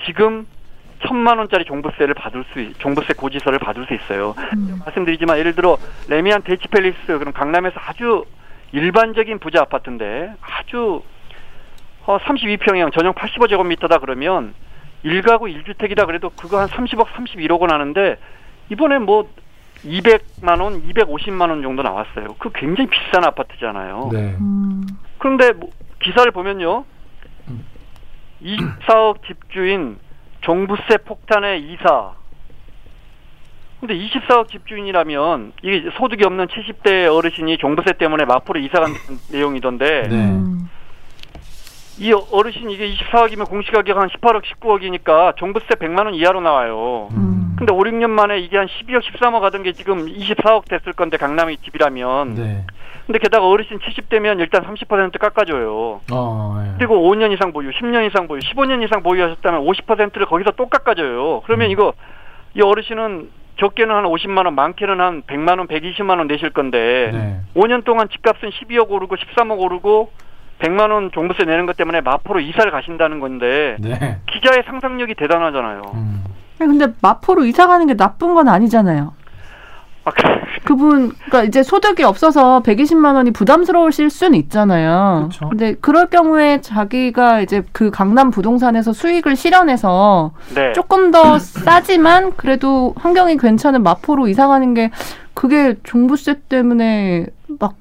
지금 0.05 0.47
천만 1.07 1.39
원짜리 1.39 1.65
종부세를 1.65 2.15
받을 2.15 2.45
수, 2.53 2.61
있- 2.61 2.79
종부세 2.79 3.15
고지서를 3.15 3.59
받을 3.59 3.87
수 3.87 3.95
있어요. 3.95 4.35
음. 4.55 4.81
말씀드리지만 4.85 5.39
예를 5.39 5.55
들어 5.55 5.77
레미안 6.09 6.43
대치팰리스 6.43 7.19
그럼 7.19 7.33
강남에서 7.33 7.79
아주 7.87 8.25
일반적인 8.73 9.39
부자 9.39 9.61
아파트인데 9.63 10.33
아주 10.41 11.03
어, 12.07 12.19
32평형 12.19 12.93
전용 12.93 13.13
85제곱미터다 13.15 14.01
그러면 14.01 14.55
1가구 15.05 15.43
1주택이다 15.65 16.07
그래도 16.07 16.31
그거 16.31 16.59
한 16.61 16.69
30억 16.69 17.07
31억 17.09 17.61
원 17.61 17.71
하는데 17.71 18.17
이번에 18.71 18.99
뭐 18.99 19.29
200만 19.85 20.61
원, 20.61 20.83
250만 20.83 21.49
원 21.51 21.63
정도 21.63 21.83
나왔어요. 21.83 22.35
그 22.39 22.51
굉장히 22.55 22.89
비싼 22.91 23.25
아파트잖아요. 23.25 24.11
네. 24.13 24.37
음. 24.41 24.87
그런데 25.19 25.53
뭐 25.53 25.71
기사를 26.03 26.31
보면요. 26.33 26.85
음. 27.49 27.65
24억 28.43 29.25
집주인 29.27 29.99
종부세 30.41 30.99
폭탄의 31.05 31.63
이사. 31.63 32.13
근데 33.81 33.95
24억 33.95 34.49
집주인이라면 34.49 35.53
이게 35.63 35.91
소득이 35.99 36.25
없는 36.25 36.47
70대 36.47 37.15
어르신이 37.15 37.59
종부세 37.59 37.93
때문에 37.99 38.25
마포로 38.25 38.59
이사 38.61 38.81
간 38.81 38.93
내용이던데 39.31 40.09
네. 40.09 40.15
음. 40.15 40.69
이 41.99 42.13
어르신 42.13 42.71
이게 42.71 42.93
24억이면 42.95 43.49
공시가격 43.49 43.97
한 43.97 44.09
18억, 44.09 44.43
19억이니까 44.43 45.37
종부세 45.37 45.67
100만 45.67 46.05
원 46.05 46.15
이하로 46.15 46.41
나와요. 46.41 47.09
음. 47.13 47.57
근데 47.57 47.73
5, 47.73 47.79
6년 47.79 48.11
만에 48.11 48.39
이게 48.39 48.59
한 48.59 48.67
12억, 48.67 49.01
13억 49.01 49.41
하던 49.41 49.63
게 49.63 49.73
지금 49.73 50.07
24억 50.07 50.69
됐을 50.69 50.93
건데 50.93 51.17
강남이 51.17 51.57
집이라면. 51.59 52.35
네. 52.35 52.65
근데 53.07 53.19
게다가 53.21 53.49
어르신 53.49 53.79
70대면 53.79 54.41
일단 54.41 54.65
30% 54.65 55.19
깎아줘요. 55.19 56.01
어, 56.13 56.65
예. 56.67 56.75
그리고 56.77 56.97
5년 57.09 57.33
이상 57.33 57.53
보유, 57.53 57.71
10년 57.71 58.07
이상 58.09 58.27
보유, 58.27 58.41
15년 58.41 58.83
이상 58.85 59.03
보유하셨다면 59.03 59.65
50%를 59.65 60.27
거기서 60.27 60.51
또 60.57 60.69
깎아줘요. 60.69 61.43
그러면 61.47 61.69
음. 61.69 61.71
이거 61.71 61.93
이 62.55 62.61
어르신은 62.61 63.31
적게는 63.59 63.95
한 63.95 64.05
50만 64.05 64.45
원, 64.45 64.55
많게는 64.55 65.01
한 65.01 65.23
100만 65.23 65.59
원, 65.59 65.69
120만 65.69 66.19
원 66.19 66.27
내실 66.27 66.51
건데 66.51 67.11
네. 67.13 67.41
5년 67.55 67.85
동안 67.85 68.09
집값은 68.09 68.51
12억 68.51 68.91
오르고 68.91 69.17
13억 69.17 69.59
오르고 69.59 70.11
100만 70.59 70.91
원 70.91 71.11
종부세 71.13 71.45
내는 71.45 71.67
것 71.67 71.77
때문에 71.77 72.01
마포로 72.01 72.41
이사를 72.41 72.71
가신다는 72.71 73.21
건데 73.21 73.77
네. 73.79 74.21
기자의 74.27 74.65
상상력이 74.67 75.15
대단하잖아요. 75.15 75.83
음. 75.95 76.25
근데 76.59 76.87
마포로 77.03 77.45
이사 77.45 77.67
가는 77.67 77.87
게 77.87 77.95
나쁜 77.95 78.35
건 78.35 78.49
아니잖아요. 78.49 79.13
아, 80.07 80.11
그, 80.13 80.23
그분, 80.65 81.09
그러니까 81.11 81.43
이제 81.43 81.65
소득이 81.65 82.05
없어서 82.05 82.63
120만 82.63 83.17
원이 83.17 83.33
부담스러우실 83.33 84.09
수는 84.09 84.39
있잖아요. 84.39 85.29
그쵸. 85.31 85.49
근데 85.49 85.75
그럴 85.81 86.07
경우에 86.07 86.61
자기가 86.61 87.41
이제 87.41 87.65
그 87.73 87.91
강남 87.91 88.31
부동산에서 88.31 88.93
수익을 88.93 89.35
실현해서 89.35 90.31
네. 90.55 90.73
조금 90.75 91.11
더 91.11 91.41
싸지만 91.41 92.35
그래도 92.37 92.95
환경이 92.97 93.37
괜찮은 93.37 93.83
마포로 93.83 94.29
이사 94.29 94.47
가는 94.47 94.75
게 94.75 94.93
그게 95.35 95.75
종부세 95.83 96.37
때문에 96.49 97.27
막 97.59 97.75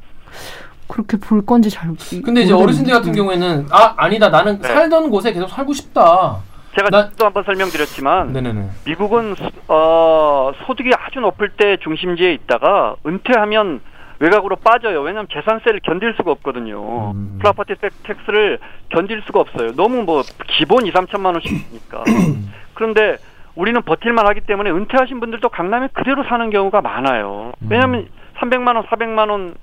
그렇게 0.88 1.18
볼 1.18 1.46
건지 1.46 1.70
잘 1.70 1.88
근데 1.90 2.42
이제 2.42 2.54
모르겠는데. 2.54 2.64
어르신들 2.64 2.94
같은 2.94 3.12
경우에는 3.14 3.68
아 3.72 3.94
아니다 3.98 4.30
나는 4.30 4.60
네. 4.62 4.68
살던 4.68 5.10
곳에 5.10 5.34
계속 5.34 5.48
살고 5.50 5.74
싶다. 5.74 6.38
제가 6.78 6.90
나- 6.90 7.10
또 7.18 7.26
한번 7.26 7.44
설명드렸지만 7.46 8.34
네네네. 8.34 8.70
미국은 8.86 9.36
수- 9.36 9.50
어, 9.70 10.52
소득이 10.68 10.92
아주 10.94 11.20
높을 11.22 11.50
때 11.50 11.78
중심지에 11.82 12.34
있다가 12.34 12.96
은퇴하면 13.06 13.80
외곽으로 14.20 14.58
빠져요. 14.58 15.02
왜냐하면 15.02 15.28
재산세를 15.32 15.80
견딜 15.84 16.14
수가 16.18 16.32
없거든요. 16.32 17.12
음. 17.14 17.38
property 17.42 17.76
ta- 17.82 18.04
tax를 18.04 18.60
견딜 18.90 19.22
수가 19.26 19.40
없어요. 19.42 19.74
너무 19.76 20.04
뭐 20.04 20.24
기본 20.48 20.86
2, 20.86 20.92
3천만 20.92 21.34
원씩이니까. 21.34 22.04
그런데 22.76 23.18
우리는 23.56 23.82
버틸만 23.82 24.28
하기 24.28 24.42
때문에 24.42 24.70
은퇴하신 24.70 25.20
분들도 25.22 25.48
강남에 25.50 25.88
그대로 25.94 26.24
사는 26.26 26.50
경우가 26.50 26.82
많아요. 26.82 27.54
왜냐하면 27.70 28.08
300만 28.40 28.76
원, 28.76 28.86
400만 28.86 29.30
원 29.30 29.56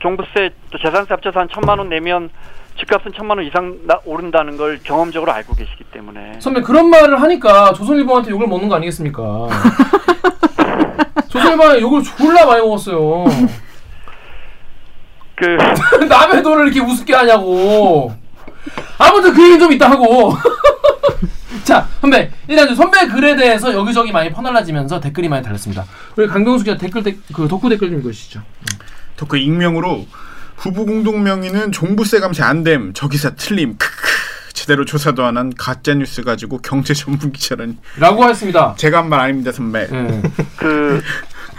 종부세 0.00 0.50
또 0.70 0.78
재산세 0.78 1.08
합쳐서 1.14 1.40
한 1.40 1.48
1000만 1.48 1.78
원 1.78 1.88
내면 1.88 2.30
집값은 2.78 3.12
1000만 3.12 3.30
원 3.36 3.44
이상 3.44 3.78
나- 3.86 3.98
오른다는 4.04 4.56
걸 4.56 4.78
경험적으로 4.82 5.32
알고 5.32 5.54
계시기 5.56 5.84
때문에 5.84 6.38
선배 6.40 6.60
그런 6.60 6.88
말을 6.90 7.20
하니까 7.20 7.72
조선일보한테 7.72 8.30
욕을 8.30 8.46
먹는 8.46 8.68
거 8.68 8.76
아니겠습니까? 8.76 9.48
조선일보한테 11.28 11.80
욕을 11.80 12.02
졸라 12.02 12.46
많이 12.46 12.62
먹었어요. 12.62 13.24
그 15.34 15.44
남의 16.08 16.42
돈을 16.42 16.64
이렇게 16.66 16.80
우습게 16.80 17.14
하냐고. 17.14 18.12
아무튼 18.98 19.32
그 19.34 19.42
얘기 19.44 19.58
좀 19.58 19.72
이따 19.72 19.90
하고. 19.90 20.32
자, 21.64 21.86
선배 22.00 22.30
일단 22.46 22.74
선배 22.74 23.06
글에 23.06 23.36
대해서 23.36 23.72
여기저기 23.74 24.10
많이 24.12 24.30
퍼날라지면서 24.30 25.00
댓글이 25.00 25.28
많이 25.28 25.42
달렸습니다. 25.44 25.84
우리 26.16 26.26
강병수 26.26 26.64
기자 26.64 26.76
댓글 26.76 27.02
댓- 27.02 27.18
그 27.34 27.46
덕후 27.46 27.68
댓글 27.68 27.90
좀 27.90 27.98
읽어주시죠. 28.00 28.40
덕후 29.18 29.36
익명으로 29.36 30.06
부부 30.56 30.86
공동 30.86 31.22
명의는 31.22 31.72
종부세 31.72 32.20
감세 32.20 32.42
안됨 32.42 32.92
저 32.94 33.08
기사 33.08 33.30
틀림 33.30 33.76
크크 33.76 34.08
제대로 34.54 34.84
조사도 34.84 35.24
안 35.24 35.36
한 35.36 35.52
가짜 35.56 35.94
뉴스 35.94 36.22
가지고 36.22 36.58
경제 36.58 36.92
전문 36.94 37.30
기자라니 37.32 37.76
라고 37.98 38.24
했습니다. 38.24 38.74
제가 38.76 38.98
한 38.98 39.08
말 39.08 39.20
아닙니다 39.20 39.52
선배. 39.52 39.86
예. 39.92 40.22
그 40.56 41.00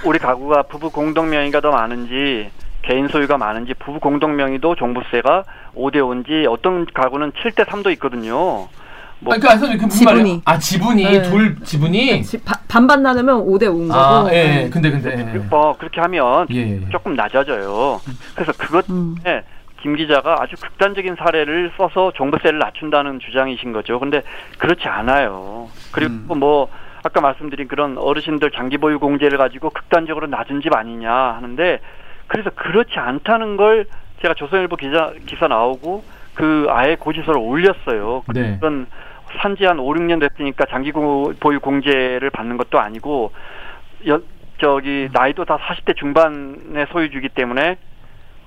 우리 0.04 0.20
가구가 0.20 0.63
부부 0.63 0.89
공동 0.89 1.30
명의가 1.30 1.62
더 1.62 1.72
많은지 1.72 2.50
개인 2.82 3.08
소유가 3.08 3.38
많은지 3.38 3.74
부부 3.80 4.00
공동 4.00 4.36
명의도 4.36 4.75
종부세가 4.75 5.44
5대 5.75 5.96
5인지 5.96 6.46
어떤 6.51 6.86
가구는 6.94 7.32
7대 7.34 7.66
3도 7.66 7.92
있거든요. 7.94 8.68
뭐 9.22 9.34
아, 9.34 9.38
그러니까 9.38 9.58
선배 9.58 9.78
그 9.78 9.84
무슨 9.86 9.98
지분이. 10.00 10.18
말이에요? 10.20 10.42
아 10.46 10.58
지분이 10.58 11.04
네. 11.04 11.22
둘 11.24 11.56
지분이. 11.64 12.24
지- 12.24 12.42
바- 12.44 12.60
반반 12.68 13.04
나누면 13.04 13.46
5대 13.46 13.64
5인 13.64 13.88
거고. 13.90 14.00
아, 14.00 14.30
예, 14.32 14.36
예. 14.38 14.44
네. 14.64 14.70
근데 14.70 14.92
근데. 14.92 15.18
예. 15.18 15.38
뭐 15.50 15.76
그렇게 15.78 16.00
하면 16.02 16.48
예, 16.52 16.56
예. 16.82 16.90
조금 16.90 17.16
낮아져요. 17.16 18.00
그래서 18.36 18.52
그것 18.58 18.90
음. 18.90 19.16
때문에 19.24 19.44
김 19.82 19.96
기자가 19.96 20.38
아주 20.42 20.56
극단적인 20.62 21.16
사례를 21.18 21.72
써서 21.78 22.12
종부세를 22.16 22.60
낮춘다는 22.60 23.20
주장이신 23.20 23.72
거죠. 23.74 24.00
근데 24.00 24.24
그렇지 24.58 24.88
않아요. 24.88 25.70
그리고 25.92 26.34
음. 26.34 26.40
뭐 26.40 26.70
아까 27.04 27.22
말씀드린 27.22 27.68
그런 27.70 27.98
어르신들 27.98 28.52
장기 28.52 28.78
보유 28.78 29.00
공제를 29.00 29.38
가지고 29.38 29.70
극단적으로 29.70 30.28
낮은 30.28 30.62
집 30.62 30.74
아니냐 30.76 31.12
하는데 31.12 31.80
그래서 32.28 32.50
그렇지 32.56 32.92
않다는 32.98 33.56
걸 33.58 33.86
제가 34.22 34.34
조선일보 34.34 34.76
기자 34.76 35.14
기사 35.26 35.48
나오고 35.48 36.04
그 36.34 36.68
아예 36.70 36.96
고지서를 36.96 37.40
올렸어요. 37.40 38.24
네. 38.34 38.58
그런 38.60 38.86
산지 39.41 39.65
한 39.65 39.79
5, 39.79 39.86
6년 39.93 40.19
됐으니까 40.19 40.65
장기 40.69 40.91
고- 40.91 41.33
보유 41.39 41.59
공제를 41.59 42.29
받는 42.29 42.57
것도 42.57 42.79
아니고 42.79 43.31
여, 44.07 44.21
저기 44.62 45.09
나이도 45.12 45.45
다 45.45 45.57
40대 45.57 45.95
중반의 45.98 46.88
소유주기 46.91 47.29
때문에 47.29 47.77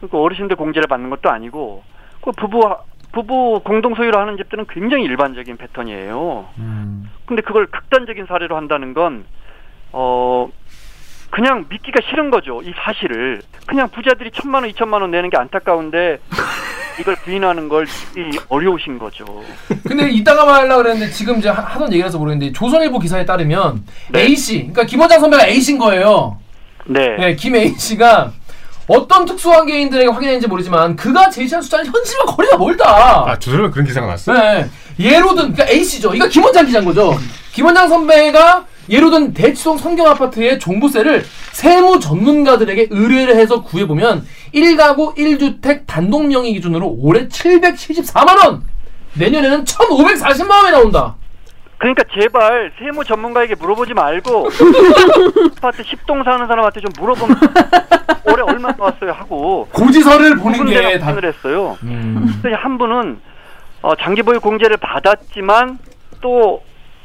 그 0.00 0.18
어르신들 0.18 0.56
공제를 0.56 0.86
받는 0.88 1.10
것도 1.10 1.30
아니고 1.30 1.82
그 2.20 2.32
부부 2.32 2.76
부부 3.12 3.60
공동 3.64 3.94
소유로 3.94 4.18
하는 4.18 4.36
집들은 4.38 4.66
굉장히 4.70 5.04
일반적인 5.04 5.56
패턴이에요. 5.58 6.48
음. 6.58 7.10
근데 7.26 7.42
그걸 7.42 7.66
극단적인 7.66 8.24
사례로 8.24 8.56
한다는 8.56 8.94
건, 8.94 9.26
어, 9.92 10.48
그냥 11.30 11.66
믿기가 11.68 12.00
싫은 12.08 12.30
거죠. 12.30 12.62
이 12.62 12.72
사실을. 12.74 13.42
그냥 13.66 13.90
부자들이 13.90 14.30
천만 14.32 14.62
원, 14.62 14.70
이천만 14.70 15.02
원 15.02 15.10
내는 15.10 15.28
게 15.28 15.36
안타까운데, 15.36 16.20
이걸 17.00 17.16
부인하는 17.16 17.68
걸이 17.68 17.86
어려우신 18.48 18.98
거죠. 18.98 19.24
근데 19.86 20.10
이따가 20.10 20.44
말하려고 20.44 20.82
그랬는데 20.82 21.12
지금 21.12 21.38
이제 21.38 21.48
하- 21.48 21.62
하던 21.62 21.92
얘기라서 21.92 22.18
모르겠는데 22.18 22.52
조선일보 22.52 22.98
기사에 22.98 23.24
따르면 23.24 23.84
네. 24.10 24.22
A 24.22 24.36
씨, 24.36 24.58
그러니까 24.58 24.84
김원장 24.84 25.20
선배가 25.20 25.46
A 25.46 25.60
씨인 25.60 25.78
거예요. 25.78 26.38
네. 26.86 27.16
네, 27.18 27.36
김 27.36 27.56
A 27.56 27.74
씨가 27.76 28.32
어떤 28.88 29.24
특수관계인들에게 29.24 30.08
확인했는지 30.10 30.48
모르지만 30.48 30.96
그가 30.96 31.30
제시한 31.30 31.62
숫자는 31.62 31.86
현실과 31.86 32.24
거리가 32.24 32.56
멀다. 32.58 33.30
아 33.30 33.38
조선일보 33.38 33.70
그런 33.70 33.86
기사가 33.86 34.06
났어? 34.08 34.32
네. 34.32 34.68
예로든 34.98 35.52
그러니까 35.54 35.68
A 35.68 35.82
씨죠. 35.84 36.14
이거 36.14 36.28
김원장 36.28 36.66
기자인 36.66 36.84
거죠. 36.84 37.16
김원장 37.52 37.88
선배가 37.88 38.66
예로든 38.90 39.32
대치동 39.32 39.78
성경 39.78 40.08
아파트의 40.08 40.58
종부세를 40.58 41.24
세무 41.52 42.00
전문가들에게 42.00 42.88
의뢰를 42.90 43.36
해서 43.36 43.62
구해 43.62 43.86
보면 43.86 44.26
1가구 44.54 45.16
1주택 45.16 45.86
단독 45.86 46.26
명의 46.26 46.52
기준으로 46.54 46.96
올해 46.98 47.26
774만 47.28 48.44
원. 48.44 48.62
내년에는 49.14 49.64
1,540만 49.64 50.50
원이 50.50 50.70
나온다. 50.72 51.14
그러니까 51.78 52.04
제발 52.14 52.72
세무 52.78 53.04
전문가에게 53.04 53.56
물어보지 53.56 53.92
말고, 53.92 54.48
아파트 55.56 55.82
10동 55.82 56.24
사는 56.24 56.46
사람한테 56.46 56.80
좀 56.80 56.90
물어보면, 56.98 57.36
올해 58.26 58.42
얼마 58.42 58.70
나왔어요 58.70 59.10
하고, 59.10 59.66
고지서를 59.72 60.36
보는 60.36 60.58
두게 60.66 60.98
다. 61.00 61.12
했어요. 61.22 61.76
음. 61.82 62.38
그래서 62.40 62.56
한 62.56 62.78
분은 62.78 63.20
어, 63.82 63.96
장기 63.96 64.22
보유 64.22 64.40
공제를 64.40 64.76
받았지만 64.76 65.78
또 66.20 66.62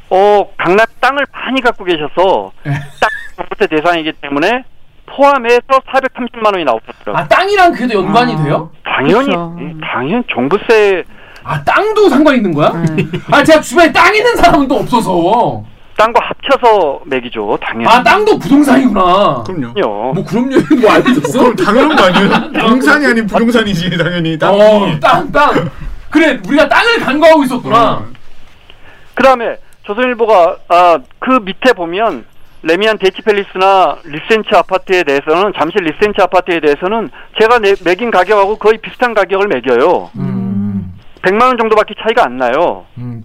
어, 0.10 0.48
강남 0.58 0.86
땅을 1.02 1.26
많이 1.32 1.60
갖고 1.62 1.84
계셔서 1.84 2.52
예. 2.68 2.70
땅 2.72 3.10
정부세 3.36 3.68
대상이기 3.68 4.14
때문에 4.22 4.64
포함해서 5.08 5.60
430만 5.88 6.54
원이 6.54 6.64
나오셨더라고요. 6.66 7.16
아 7.16 7.28
땅이랑 7.28 7.74
그래도 7.74 7.96
연관이 8.04 8.34
아. 8.36 8.44
돼요? 8.44 8.70
당연히 8.84 9.26
그렇죠. 9.26 9.58
당연 9.82 10.24
종부세 10.28 11.04
아 11.44 11.64
땅도 11.64 12.10
상관 12.10 12.36
있는 12.36 12.54
거야? 12.54 12.70
음. 12.70 13.12
아 13.32 13.44
제가 13.44 13.62
주변에 13.62 13.92
땅 13.92 14.16
있는 14.16 14.36
사람은 14.36 14.68
또 14.68 14.76
없어서. 14.76 15.64
땅과 15.98 16.20
합쳐서 16.24 17.02
매기죠. 17.06 17.58
당연히. 17.60 17.88
아 17.88 18.04
땅도 18.04 18.38
부동산이구나. 18.38 19.44
그럼요. 19.48 20.14
뭐 20.14 20.24
그럼요. 20.24 20.56
뭐 20.80 20.92
알고 20.92 21.10
있었어? 21.10 21.40
그럼 21.40 21.56
당연한 21.56 21.96
거 21.96 22.04
아니에요? 22.04 22.52
부동산이 22.54 23.06
아닌 23.08 23.26
부동산이지 23.26 23.98
당연히 23.98 24.38
땅이. 24.38 24.62
어, 24.62 25.00
땅, 25.00 25.32
땅. 25.32 25.70
그래, 26.12 26.40
우리가 26.48 26.70
땅을 26.70 27.00
간과하고 27.00 27.44
있었구나. 27.46 27.92
어. 27.94 28.06
그다음에 29.16 29.58
조선일보가 29.84 30.58
아, 30.68 31.00
그 31.18 31.40
밑에 31.42 31.74
보면 31.74 32.26
래미안 32.68 32.98
대치팰리스나 32.98 33.98
리센츠 34.04 34.50
아파트에 34.56 35.04
대해서는 35.04 35.54
잠실 35.58 35.84
리센츠 35.84 36.22
아파트에 36.22 36.60
대해서는 36.60 37.10
제가 37.40 37.60
내, 37.60 37.74
매긴 37.86 38.12
가격하고 38.12 38.58
거의 38.58 38.78
비슷한 38.80 39.14
가격을 39.14 39.48
매겨요. 39.48 40.10
음, 40.18 40.94
100만 41.22 41.42
원 41.44 41.58
정도밖에 41.58 41.94
차이가 42.02 42.26
안 42.26 42.38
나요. 42.38 42.86
음, 42.98 43.24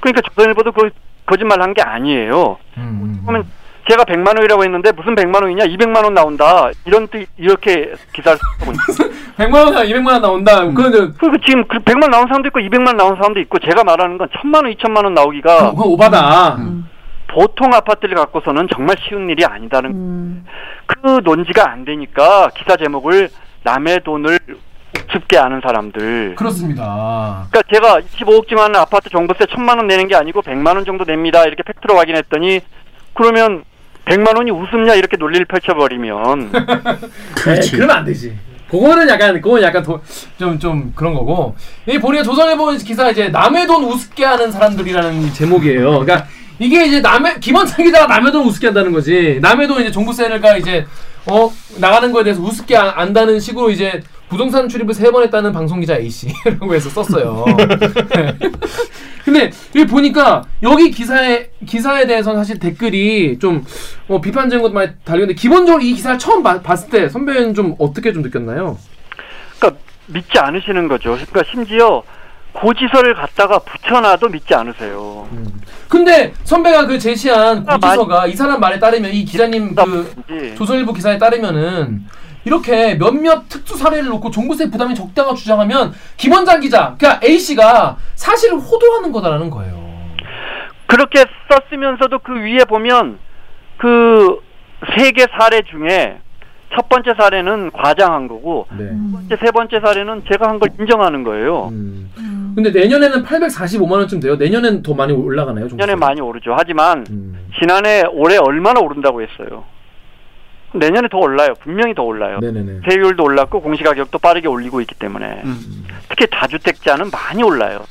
그러니까 0.00 0.22
조선일보도 0.22 0.72
그 0.72 0.90
거짓말 1.26 1.60
한 1.60 1.74
게 1.74 1.82
아니에요. 1.82 2.56
음. 2.78 3.20
그러면 3.26 3.46
제가 3.90 4.04
100만 4.04 4.36
원이라고 4.36 4.64
했는데 4.64 4.92
무슨 4.92 5.14
100만 5.14 5.42
원이냐? 5.42 5.64
200만 5.64 6.04
원 6.04 6.14
나온다. 6.14 6.70
이런 6.86 7.06
뜻 7.08 7.26
이렇게 7.36 7.92
기사를 8.14 8.38
쓰고 8.60 8.72
있어요. 8.72 9.10
100만 9.38 9.54
원, 9.54 9.74
200만 9.86 10.06
원 10.12 10.22
나온다. 10.22 10.64
그거는 10.64 11.14
그리고 11.18 11.36
지금 11.46 11.64
그 11.68 11.78
100만 11.78 12.10
나온 12.10 12.26
사람도 12.26 12.48
있고 12.48 12.60
200만 12.60 12.96
나온 12.96 13.16
사람도 13.16 13.40
있고 13.40 13.58
제가 13.58 13.84
말하는 13.84 14.16
건 14.18 14.28
1000만 14.28 14.54
원, 14.64 14.72
2000만 14.74 15.04
원 15.04 15.14
나오기가 15.14 15.70
그건 15.72 15.86
오바다. 15.88 16.56
음. 16.56 16.88
보통 17.28 17.72
아파트를 17.72 18.16
갖고서는 18.16 18.68
정말 18.74 18.96
쉬운 19.06 19.28
일이 19.30 19.44
아니다는 19.44 19.90
음. 19.90 20.46
그 20.86 21.20
논지가 21.22 21.70
안 21.70 21.84
되니까 21.84 22.50
기사 22.56 22.76
제목을 22.76 23.28
남의 23.62 24.00
돈을 24.04 24.38
우습게 25.08 25.38
아는 25.38 25.60
사람들. 25.62 26.34
그렇습니다. 26.36 27.46
그러니까 27.50 27.62
제가 27.72 28.00
25억쯤 28.00 28.56
하는 28.56 28.76
아파트 28.76 29.08
종부세 29.10 29.44
1000만 29.44 29.76
원 29.76 29.86
내는 29.86 30.08
게 30.08 30.16
아니고 30.16 30.42
100만 30.42 30.74
원 30.74 30.84
정도 30.84 31.04
냅니다. 31.04 31.44
이렇게 31.44 31.62
팩트로 31.62 31.96
확인했더니 31.96 32.60
그러면 33.14 33.64
100만 34.06 34.36
원이 34.36 34.50
우습냐 34.50 34.94
이렇게 34.94 35.16
논리를 35.16 35.44
펼쳐버리면 35.46 36.52
그렇지. 37.36 37.70
네, 37.70 37.76
그러면 37.76 37.96
안 37.96 38.04
되지. 38.04 38.36
그거는 38.70 39.08
약간 39.08 39.40
그건 39.40 39.62
약간 39.62 39.82
좀좀 40.38 40.92
그런 40.94 41.14
거고. 41.14 41.54
이 41.86 41.98
보니까 41.98 42.22
조선일보 42.22 42.72
기사 42.84 43.10
이제 43.10 43.28
남의 43.28 43.66
돈 43.66 43.84
우습게 43.84 44.24
하는 44.24 44.50
사람들이라는 44.50 45.32
제목이에요. 45.32 46.00
그러니까 46.00 46.26
이게 46.58 46.86
이제 46.86 47.00
남의 47.00 47.40
김원창 47.40 47.84
기자가 47.84 48.06
남의 48.06 48.32
돈 48.32 48.46
우습게 48.46 48.68
한다는 48.68 48.92
거지. 48.92 49.38
남의 49.40 49.68
돈 49.68 49.80
이제 49.80 49.90
종부세가 49.90 50.56
이제 50.56 50.84
어 51.30 51.52
나가는 51.78 52.10
거에 52.12 52.24
대해서 52.24 52.42
우습게 52.42 52.76
안- 52.76 52.88
안다는 52.96 53.38
식으로 53.40 53.70
이제 53.70 54.02
부동산 54.28 54.68
출입을 54.68 54.92
세 54.94 55.10
번 55.10 55.22
했다는 55.24 55.52
방송 55.52 55.80
기자 55.80 55.96
A 55.96 56.10
씨라고 56.10 56.74
해서 56.74 56.88
썼어요. 56.90 57.44
근데 59.24 59.50
여기 59.74 59.86
보니까 59.86 60.44
여기 60.62 60.90
기사에 60.90 61.50
기사에 61.66 62.06
대해서는 62.06 62.38
사실 62.40 62.58
댓글이 62.58 63.38
좀 63.38 63.64
어, 64.08 64.20
비판적인 64.20 64.62
것도 64.62 64.72
많이 64.74 64.90
달리는데 65.04 65.34
기본적으로 65.34 65.82
이 65.82 65.92
기사를 65.94 66.18
처음 66.18 66.42
봐- 66.42 66.60
봤을 66.62 66.88
때 66.90 67.08
선배는 67.08 67.54
좀 67.54 67.74
어떻게 67.78 68.12
좀 68.12 68.22
느꼈나요? 68.22 68.78
그러니까 69.58 69.80
믿지 70.06 70.38
않으시는 70.38 70.88
거죠. 70.88 71.10
그러니까 71.30 71.42
심지어 71.50 72.02
고지서를 72.52 73.14
갖다가 73.14 73.58
붙여놔도 73.60 74.28
믿지 74.28 74.54
않으세요. 74.54 75.28
근데 75.88 76.32
선배가 76.44 76.86
그 76.86 76.98
제시한 76.98 77.64
아, 77.66 77.78
고지서가 77.78 78.26
이 78.26 78.32
사람 78.32 78.60
말에 78.60 78.78
따르면 78.78 79.12
이 79.12 79.24
기자님 79.24 79.74
그그 79.74 80.54
조선일보 80.56 80.92
기사에 80.92 81.18
따르면은 81.18 82.04
이렇게 82.44 82.94
몇몇 82.94 83.48
특수 83.48 83.76
사례를 83.76 84.06
놓고 84.06 84.30
종부세 84.30 84.70
부담이 84.70 84.94
적다고 84.94 85.34
주장하면 85.34 85.92
김원장 86.16 86.60
기자, 86.60 86.94
그러니까 86.98 87.20
A 87.26 87.38
씨가 87.38 87.96
사실을 88.14 88.58
호도하는 88.58 89.12
거다라는 89.12 89.50
거예요. 89.50 89.88
그렇게 90.86 91.24
썼으면서도 91.50 92.20
그 92.20 92.32
위에 92.32 92.64
보면 92.64 93.18
그 93.76 94.38
세개 94.96 95.26
사례 95.38 95.60
중에 95.62 96.20
첫 96.74 96.88
번째 96.88 97.14
사례는 97.16 97.70
과장한 97.72 98.28
거고 98.28 98.66
네. 98.76 98.90
이제 99.26 99.36
세 99.40 99.50
번째 99.50 99.80
사례는 99.80 100.22
제가 100.30 100.48
한 100.48 100.58
걸 100.58 100.70
인정하는 100.78 101.22
거예요. 101.24 101.68
음. 101.72 102.52
근데 102.54 102.70
내년에는 102.70 103.22
845만 103.22 103.92
원쯤 103.92 104.20
돼요. 104.20 104.36
내년엔 104.36 104.82
더 104.82 104.92
많이 104.94 105.12
올라가나요? 105.12 105.66
내년에 105.68 105.94
많이 105.94 106.20
오르죠. 106.20 106.54
하지만 106.56 107.04
음. 107.10 107.38
지난해 107.58 108.02
올해 108.12 108.36
얼마나 108.36 108.80
오른다고 108.80 109.22
했어요. 109.22 109.64
내년에 110.74 111.08
더 111.08 111.18
올라요. 111.18 111.54
분명히 111.62 111.94
더 111.94 112.02
올라요. 112.02 112.38
네네네. 112.40 112.80
세율도 112.88 113.22
올랐고 113.22 113.62
공시가격도 113.62 114.18
빠르게 114.18 114.48
올리고 114.48 114.80
있기 114.82 114.94
때문에 114.96 115.42
음. 115.44 115.84
특히 116.08 116.26
다주택자는 116.30 117.10
많이 117.10 117.42
올라요. 117.42 117.84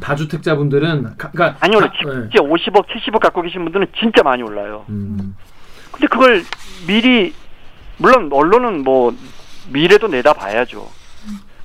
다주택자분들은 0.00 1.16
가, 1.18 1.30
그러니까 1.30 1.58
많이 1.60 1.74
올라. 1.76 1.90
네. 1.90 1.98
진짜 2.30 2.38
50억, 2.44 2.86
70억 2.86 3.18
갖고 3.20 3.42
계신 3.42 3.64
분들은 3.64 3.88
진짜 3.98 4.22
많이 4.22 4.42
올라요. 4.42 4.84
음. 4.88 5.36
근데 5.90 6.06
그걸 6.06 6.42
미리 6.86 7.34
물론 7.98 8.30
언론은 8.32 8.84
뭐 8.84 9.14
미래도 9.68 10.08
내다 10.08 10.32
봐야죠. 10.32 10.88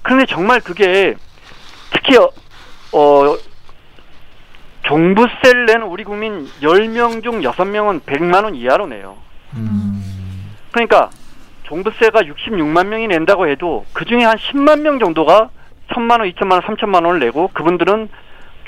그런데 0.02 0.26
정말 0.26 0.60
그게 0.62 1.16
특히 1.92 2.18
어, 2.18 2.30
어 2.94 3.38
종부세를 4.84 5.66
내는 5.68 5.84
우리 5.84 6.04
국민 6.04 6.48
10명 6.62 7.24
중 7.24 7.42
6명은 7.42 8.02
100만 8.02 8.44
원 8.44 8.56
이하로 8.56 8.88
내요. 8.88 9.18
음. 9.54 10.04
그러니까 10.72 11.10
종부세가 11.64 12.22
66만 12.22 12.88
명이 12.88 13.08
낸다고 13.08 13.48
해도 13.48 13.86
그 13.94 14.06
중에 14.06 14.24
한 14.24 14.38
10만 14.38 14.82
명 14.82 15.00
정도가 15.00 15.50
1000만 15.90 16.20
원, 16.20 16.32
2천만 16.32 16.52
원, 16.54 16.62
3천만 16.62 17.06
원을 17.06 17.20
내고 17.20 17.50
그분들은 17.54 18.10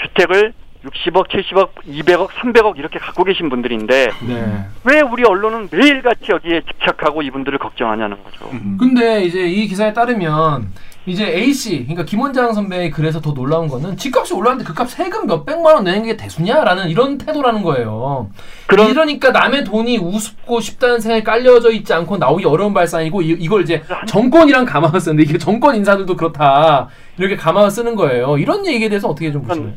주택을 0.01 0.53
60억, 0.85 1.27
70억, 1.29 1.69
200억, 1.87 2.27
300억 2.29 2.77
이렇게 2.77 2.99
갖고 2.99 3.23
계신 3.23 3.49
분들인데 3.49 4.09
네. 4.27 4.65
왜 4.83 5.01
우리 5.01 5.23
언론은 5.23 5.69
매일같이 5.71 6.25
여기에 6.31 6.61
집착하고 6.71 7.21
이분들을 7.21 7.57
걱정하냐는 7.57 8.17
거죠. 8.23 8.49
음. 8.51 8.77
근데 8.79 9.23
이제 9.23 9.39
이 9.47 9.67
기사에 9.67 9.93
따르면 9.93 10.67
이제 11.05 11.25
A 11.25 11.53
씨, 11.53 11.79
그러니까 11.79 12.03
김원장 12.03 12.53
선배의 12.53 12.89
글에서 12.91 13.19
더 13.21 13.33
놀라운 13.33 13.67
거는 13.67 13.97
집값이 13.97 14.33
올랐는데 14.33 14.63
그 14.65 14.73
값 14.73 14.89
세금 14.89 15.25
몇 15.27 15.45
백만 15.45 15.75
원 15.75 15.83
내는 15.85 16.03
게 16.03 16.15
대수냐라는 16.17 16.89
이런 16.89 17.17
태도라는 17.17 17.61
거예요. 17.63 18.29
그런- 18.67 18.89
이러니까 18.89 19.31
남의 19.31 19.63
돈이 19.65 19.97
우습고 19.97 20.59
싶다는 20.61 20.99
생각이 20.99 21.23
깔려져 21.23 21.71
있지 21.71 21.93
않고 21.93 22.17
나오기 22.17 22.45
어려운 22.45 22.73
발상이고 22.73 23.21
이, 23.21 23.29
이걸 23.39 23.63
이제 23.63 23.83
정권이랑 24.07 24.65
감아서 24.65 24.99
쓰는데 24.99 25.23
이게 25.23 25.37
정권 25.37 25.75
인사들도 25.75 26.15
그렇다 26.15 26.87
이렇게 27.17 27.35
감아서 27.37 27.69
쓰는 27.69 27.95
거예요. 27.95 28.37
이런 28.37 28.65
얘기에 28.65 28.87
대해서 28.89 29.07
어떻게 29.09 29.31
좀 29.31 29.43
보시나요? 29.43 29.73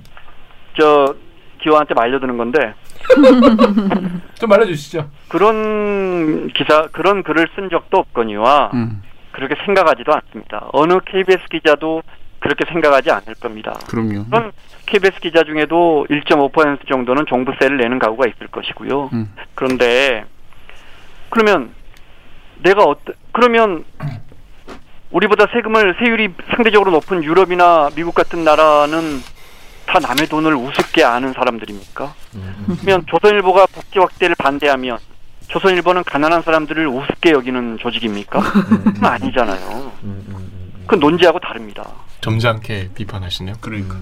저 0.79 1.15
기화한테 1.63 1.95
말려드는 1.95 2.37
건데 2.37 2.75
좀 4.39 4.49
말해주시죠. 4.49 5.11
그런 5.29 6.49
기사 6.49 6.89
그런 6.93 7.23
글을 7.23 7.49
쓴 7.55 7.71
적도 7.71 7.99
없거니와 7.99 8.71
음, 8.75 9.03
그렇게 9.33 9.55
생각하지도 9.65 10.13
않습니다. 10.13 10.69
어느 10.73 10.99
KBS 11.05 11.45
기자도 11.51 12.03
그렇게 12.39 12.65
생각하지 12.71 13.11
않을 13.11 13.35
겁니다. 13.41 13.79
그럼요. 13.89 14.25
그런 14.31 14.53
KBS 14.87 15.21
기자 15.21 15.43
중에도 15.43 16.07
1.5% 16.11 16.89
정도는 16.89 17.27
종부세를 17.27 17.79
내는 17.79 17.99
가구가 17.99 18.27
있을 18.29 18.47
것이고요. 18.49 19.11
음. 19.13 19.33
그런데 19.55 20.25
그러면 21.31 21.71
내가 22.63 22.85
어떠 22.85 23.13
그러면 23.33 23.85
우리보다 25.11 25.47
세금을 25.53 25.97
세율이 25.99 26.35
상대적으로 26.55 26.91
높은 26.91 27.25
유럽이나 27.25 27.91
미국 27.95 28.15
같은 28.15 28.45
나라는 28.45 29.21
다 29.87 29.99
남의 30.01 30.27
돈을 30.29 30.55
우습게 30.55 31.05
아는 31.05 31.33
사람들입니까? 31.33 32.15
그러면 32.81 33.05
조선일보가 33.07 33.67
복지 33.67 33.99
확대를 33.99 34.35
반대하면 34.39 34.99
조선일보는 35.49 36.05
가난한 36.05 36.43
사람들을 36.43 36.87
우습게 36.89 37.31
여기는 37.31 37.79
조직입니까? 37.79 38.41
그건 38.41 39.05
아니잖아요. 39.05 39.93
그건 40.83 41.01
논지하고 41.01 41.39
다릅니다. 41.39 41.85
점잖게 42.21 42.91
비판하시네요. 42.95 43.55
그러니까. 43.61 43.97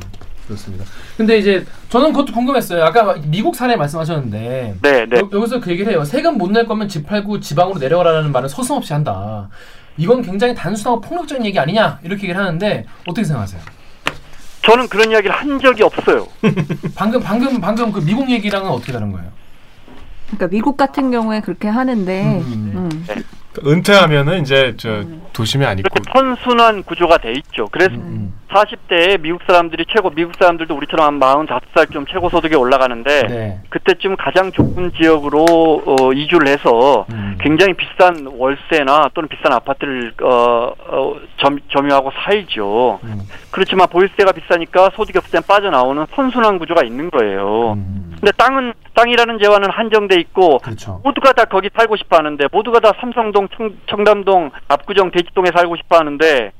그렇습니다. 0.46 0.84
근데 1.16 1.38
이제 1.38 1.64
저는 1.88 2.12
그것도 2.12 2.32
궁금했어요. 2.34 2.84
아까 2.84 3.14
미국 3.24 3.56
사례 3.56 3.76
말씀하셨는데 3.76 4.76
네, 4.82 5.06
네. 5.06 5.16
여, 5.16 5.28
여기서 5.32 5.58
그 5.60 5.70
얘기를 5.70 5.90
해요. 5.90 6.04
세금 6.04 6.36
못 6.36 6.50
낼 6.52 6.66
거면 6.66 6.86
집 6.88 7.06
팔고 7.06 7.40
지방으로 7.40 7.78
내려가라는 7.78 8.30
말은 8.30 8.48
서슴없이 8.50 8.92
한다. 8.92 9.48
이건 9.96 10.20
굉장히 10.20 10.54
단순하고 10.54 11.00
폭력적인 11.00 11.46
얘기 11.46 11.58
아니냐 11.58 11.98
이렇게 12.02 12.24
얘기를 12.24 12.36
하는데 12.38 12.84
어떻게 13.06 13.24
생각하세요? 13.24 13.60
저는 14.64 14.88
그런 14.88 15.10
이야기를 15.10 15.34
한 15.34 15.58
적이 15.58 15.82
없어요. 15.82 16.26
방금 16.94 17.20
방금 17.20 17.60
방금 17.60 17.92
그 17.92 18.00
미국 18.00 18.30
얘기랑은 18.30 18.70
어떻게 18.70 18.92
다른 18.92 19.12
거예요? 19.12 19.30
그러니까 20.26 20.48
미국 20.48 20.76
같은 20.76 21.10
경우에 21.10 21.40
그렇게 21.40 21.68
하는데 21.68 22.40
음. 22.40 22.72
음. 22.74 23.06
은퇴하면은 23.64 24.40
이제 24.40 24.74
저 24.76 25.04
도심에 25.32 25.66
안 25.66 25.78
있고 25.78 25.88
이렇게 25.94 26.10
선순환 26.12 26.82
구조가 26.82 27.18
돼 27.18 27.32
있죠. 27.32 27.68
그래서 27.70 27.94
음. 27.94 28.32
40대에 28.54 29.20
미국 29.20 29.42
사람들이 29.46 29.84
최고 29.92 30.10
미국 30.10 30.34
사람들도 30.38 30.74
우리처럼 30.74 31.22
한 31.22 31.46
45살쯤 31.46 32.06
최고 32.08 32.30
소득에 32.30 32.54
올라가는데 32.54 33.22
네. 33.26 33.60
그때쯤 33.68 34.16
가장 34.16 34.52
좁은 34.52 34.92
지역으로 34.92 35.82
어, 35.84 36.12
이주를 36.12 36.48
해서 36.48 37.04
음. 37.10 37.36
굉장히 37.40 37.74
비싼 37.74 38.26
월세나 38.26 39.10
또는 39.12 39.28
비싼 39.28 39.52
아파트를 39.52 40.12
어, 40.22 40.72
어, 40.86 41.16
점, 41.38 41.58
점유하고 41.72 42.12
살죠. 42.24 43.00
음. 43.02 43.20
그렇지만 43.50 43.88
보유세가 43.88 44.32
비싸니까 44.32 44.90
소득이 44.94 45.18
없을 45.18 45.32
땐 45.32 45.42
빠져나오는 45.46 46.06
선순환 46.14 46.58
구조가 46.58 46.84
있는 46.84 47.10
거예요. 47.10 47.72
음. 47.72 48.16
근데 48.20 48.30
땅은 48.38 48.72
땅이라는 48.94 49.38
재화는 49.42 49.70
한정돼 49.70 50.18
있고 50.20 50.58
그렇죠. 50.58 51.00
모두가 51.04 51.32
다 51.32 51.44
거기 51.44 51.68
살고 51.76 51.96
싶어 51.96 52.16
하는데 52.16 52.46
모두가 52.52 52.80
다 52.80 52.92
삼성동, 53.00 53.43
청, 53.56 53.76
청담동, 53.88 54.50
압구정, 54.68 55.10
대치동에 55.10 55.48
살고 55.54 55.76
싶어 55.76 55.98
하는데 55.98 56.52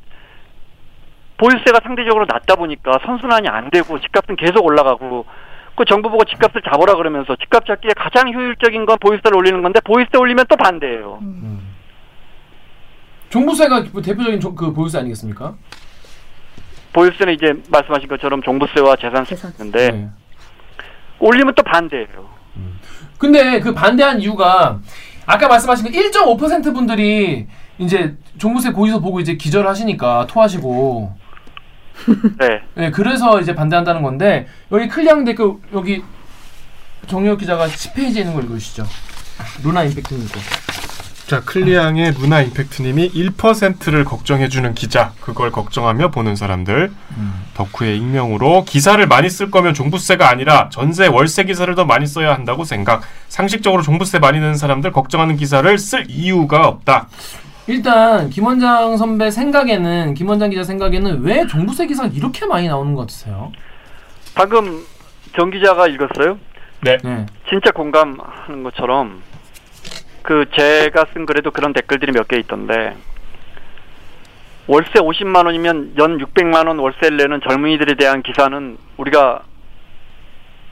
보유세가 1.37 1.81
상대적으로 1.83 2.27
낮다 2.29 2.55
보니까 2.57 2.99
선순환이 3.05 3.49
안 3.49 3.71
되고 3.71 3.99
집값은 4.01 4.37
계속 4.37 4.65
올라가고 4.65 5.27
그 5.77 5.85
정부 5.85 6.09
보고 6.09 6.25
집값을 6.25 6.63
잡으라 6.63 6.95
그러면서 6.95 7.35
집값 7.37 7.67
잡기에 7.67 7.91
가장 7.97 8.33
효율적인 8.33 8.87
건 8.87 8.97
보유세를 9.01 9.37
올리는 9.37 9.61
건데 9.61 9.81
보유세 9.81 10.17
올리면 10.17 10.45
또 10.49 10.57
반대예요. 10.57 11.19
음. 11.23 11.75
종부세가 13.31 13.85
뭐 13.93 14.01
대표적인 14.01 14.39
조- 14.39 14.55
그 14.55 14.73
보유세 14.73 14.99
아니겠습니까? 14.99 15.55
보유세는 16.93 17.35
이제 17.35 17.53
말씀하신 17.69 18.09
것처럼 18.09 18.41
종부세와 18.43 18.95
재산세인데 18.97 19.91
네. 19.91 20.09
올리면 21.19 21.55
또 21.57 21.63
반대예요. 21.65 22.33
근데 23.19 23.59
그 23.59 23.75
반대한 23.75 24.21
이유가 24.21 24.79
아까 25.27 25.49
말씀하신 25.49 25.87
그 25.87 25.93
1.5% 25.93 26.75
분들이 26.75 27.47
이제 27.79 28.17
종부세 28.39 28.71
고지서 28.71 29.01
보고 29.01 29.21
이제 29.21 29.37
기절하시니까 29.37 30.27
토하시고 30.29 31.13
네. 32.39 32.61
네, 32.75 32.91
그래서 32.91 33.41
이제 33.41 33.55
반대한다는 33.55 34.03
건데 34.03 34.47
여기 34.73 34.89
클리앙 34.89 35.25
댓글 35.25 35.55
여기 35.73 36.03
정혁 37.07 37.39
기자가 37.39 37.67
10페이지에 37.67 38.19
있는 38.19 38.35
걸 38.35 38.45
읽으시죠. 38.45 38.85
루나 39.63 39.85
임팩트님 39.85 40.27
거. 40.27 40.64
자 41.27 41.41
클리앙의 41.41 42.13
루나 42.21 42.43
임팩트님이 42.43 43.13
1%를 43.13 44.05
걱정해주는 44.05 44.75
기자 44.75 45.13
그걸 45.21 45.51
걱정하며 45.51 46.11
보는 46.11 46.37
사람들 46.37 46.93
덕후의 47.55 47.97
익명으로 47.97 48.65
기사를 48.65 49.05
많이 49.07 49.31
쓸 49.31 49.51
거면 49.51 49.73
종부세가 49.73 50.29
아니라 50.29 50.69
전세 50.71 51.07
월세 51.07 51.45
기사를 51.45 51.75
더 51.75 51.87
많이 51.87 52.07
써야 52.07 52.35
한다고 52.35 52.65
생각 52.65 53.03
상식적으로 53.29 53.83
종부세 53.83 54.19
많이 54.19 54.39
내는 54.39 54.55
사람들 54.55 54.93
걱정하는 54.93 55.37
기사를 55.37 55.79
쓸 55.79 56.05
이유가 56.11 56.69
없다 56.69 57.09
일단 57.67 58.29
김원장 58.29 58.99
선배 58.99 59.31
생각에는 59.31 60.13
김원장 60.13 60.51
기자 60.51 60.63
생각에는 60.63 61.23
왜 61.23 61.47
종부세 61.47 61.87
기사가 61.87 62.11
이렇게 62.13 62.45
많이 62.45 62.69
나오는 62.69 62.93
것 62.93 63.03
같으세요? 63.03 63.51
방금 64.35 64.85
정 65.35 65.51
기자가 65.51 65.87
읽었어요? 65.87 66.39
네 66.83 66.99
네. 67.03 67.25
진짜 67.49 67.71
공감하는 67.71 68.63
것처럼 68.63 69.23
그 70.25 70.47
제가 70.57 71.05
쓴 71.13 71.27
글에도 71.27 71.51
그런 71.51 71.73
댓글들이 71.75 72.11
몇 72.13 72.27
개 72.27 72.37
있던데 72.39 72.97
월세 74.67 74.95
50만 74.95 75.45
원이면 75.45 75.95
연 75.99 76.17
600만 76.19 76.67
원 76.67 76.79
월세를 76.79 77.19
내는 77.19 77.41
젊은이들에 77.47 77.95
대한 77.97 78.23
기사는 78.23 78.79
우리가 78.97 79.43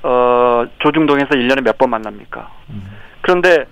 어 0.05 0.65
조중동에서 0.79 1.29
1년에 1.35 1.61
몇 1.63 1.77
번 1.77 1.91
만납니까? 1.91 2.51
그런데 3.21 3.67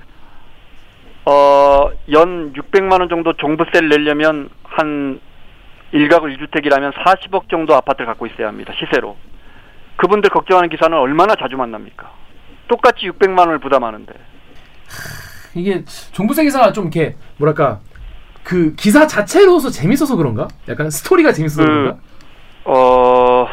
어연 1.25 2.53
600만 2.53 3.01
원 3.01 3.09
정도 3.09 3.33
종부세를 3.33 3.89
내려면 3.89 4.51
한 4.65 5.19
1가구 5.95 6.25
1주택이라면 6.37 6.93
40억 6.93 7.49
정도 7.49 7.75
아파트를 7.75 8.07
갖고 8.07 8.27
있어야 8.27 8.49
합니다. 8.49 8.73
시세로. 8.79 9.17
그분들 9.97 10.29
걱정하는 10.31 10.69
기사는 10.69 10.97
얼마나 10.97 11.35
자주 11.35 11.57
만납니까? 11.57 12.11
똑같이 12.69 13.09
600만 13.11 13.39
원을 13.41 13.59
부담하는데. 13.59 14.13
이게 15.55 15.85
종부세 16.13 16.45
기사가 16.45 16.73
좀 16.73 16.85
이렇게 16.85 17.17
뭐랄까 17.39 17.81
그 18.43 18.75
기사 18.77 19.07
자체로서 19.07 19.71
재밌어서 19.71 20.17
그런가? 20.17 20.49
약간 20.69 20.91
스토리가 20.91 21.33
재밌어서 21.33 21.63
그- 21.65 21.69
그런가? 21.69 21.99
어, 22.65 23.49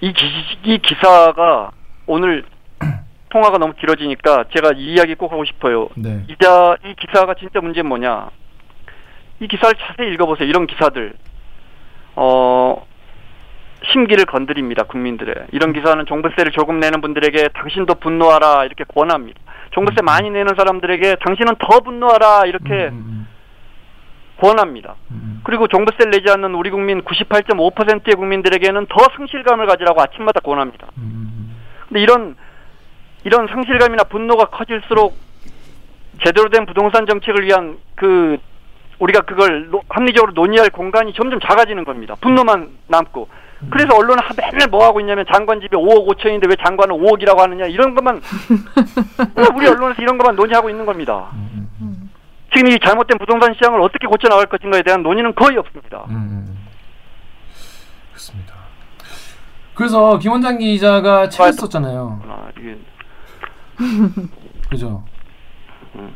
이, 0.00 0.12
기, 0.12 0.26
이 0.64 0.78
기사가 0.78 1.70
오늘 2.06 2.44
통화가 3.30 3.58
너무 3.58 3.74
길어지니까 3.74 4.44
제가 4.54 4.72
이 4.76 4.94
이야기 4.94 5.14
꼭 5.14 5.32
하고 5.32 5.44
싶어요. 5.44 5.88
네. 5.94 6.24
이자, 6.28 6.76
이 6.84 6.94
기사가 6.98 7.34
진짜 7.34 7.60
문제는 7.60 7.88
뭐냐. 7.88 8.30
이 9.40 9.48
기사를 9.48 9.74
자세히 9.78 10.12
읽어보세요. 10.14 10.48
이런 10.48 10.66
기사들. 10.66 11.14
어, 12.16 12.84
심기를 13.92 14.26
건드립니다. 14.26 14.82
국민들의. 14.84 15.34
이런 15.52 15.72
기사는 15.72 16.04
종부세를 16.06 16.52
조금 16.52 16.80
내는 16.80 17.00
분들에게 17.00 17.48
당신도 17.54 17.94
분노하라. 17.94 18.64
이렇게 18.66 18.84
권합니다. 18.84 19.40
종부세 19.70 20.02
많이 20.02 20.30
내는 20.30 20.54
사람들에게 20.56 21.16
당신은 21.24 21.54
더 21.58 21.80
분노하라. 21.80 22.46
이렇게 22.46 22.88
음, 22.88 23.26
권합니다. 24.40 24.96
음, 25.10 25.40
그리고 25.44 25.68
종부세를 25.68 26.10
내지 26.10 26.30
않는 26.32 26.54
우리 26.54 26.70
국민 26.70 27.02
98.5%의 27.02 28.14
국민들에게는 28.14 28.86
더 28.86 28.96
상실감을 29.16 29.66
가지라고 29.66 30.00
아침마다 30.00 30.40
권합니다. 30.40 30.88
음, 30.98 31.56
근데 31.88 32.00
이런 32.00 32.36
이런 33.24 33.46
상실감이나 33.48 34.04
분노가 34.04 34.46
커질수록 34.46 35.14
제대로 36.24 36.48
된 36.48 36.66
부동산 36.66 37.06
정책을 37.06 37.44
위한 37.44 37.78
그 37.94 38.38
우리가 38.98 39.20
그걸 39.22 39.70
노- 39.70 39.82
합리적으로 39.88 40.32
논의할 40.32 40.70
공간이 40.70 41.12
점점 41.14 41.38
작아지는 41.40 41.84
겁니다. 41.84 42.14
분노만 42.20 42.70
남고. 42.88 43.28
그래서 43.68 43.94
언론은 43.94 44.22
하- 44.22 44.34
맨날 44.50 44.68
뭐 44.68 44.84
하고 44.86 45.00
있냐면 45.00 45.24
장관 45.32 45.60
집에 45.60 45.76
5억 45.76 46.06
5천인데 46.16 46.48
왜 46.48 46.56
장관은 46.64 46.96
5억이라고 46.96 47.36
하느냐 47.38 47.66
이런 47.66 47.94
것만 47.94 48.20
우리 49.54 49.66
언론에서 49.68 50.00
이런 50.00 50.16
것만 50.16 50.34
논의하고 50.36 50.70
있는 50.70 50.86
겁니다. 50.86 51.28
음, 51.34 52.10
지금 52.54 52.68
이 52.72 52.78
잘못된 52.82 53.18
부동산 53.18 53.52
시장을 53.54 53.80
어떻게 53.82 54.06
고쳐 54.06 54.28
나갈 54.28 54.46
것인가에 54.46 54.82
대한 54.82 55.02
논의는 55.02 55.34
거의 55.34 55.58
없습니다. 55.58 56.04
음. 56.08 56.56
그렇습니다. 58.10 58.54
그래서 59.74 60.18
김원장 60.18 60.58
기자가 60.58 61.28
책을 61.28 61.52
썼잖아요. 61.52 62.22
아, 62.28 62.48
이게 62.58 62.76
그죠? 64.70 65.04
음. 65.96 66.14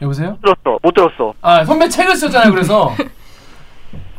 여보세요? 0.00 0.30
못 0.30 0.40
들었어, 0.42 0.78
못 0.82 0.94
들었어. 0.94 1.34
아 1.42 1.64
선배 1.64 1.88
책을 1.88 2.14
썼잖아요. 2.14 2.50
그래서 2.52 2.90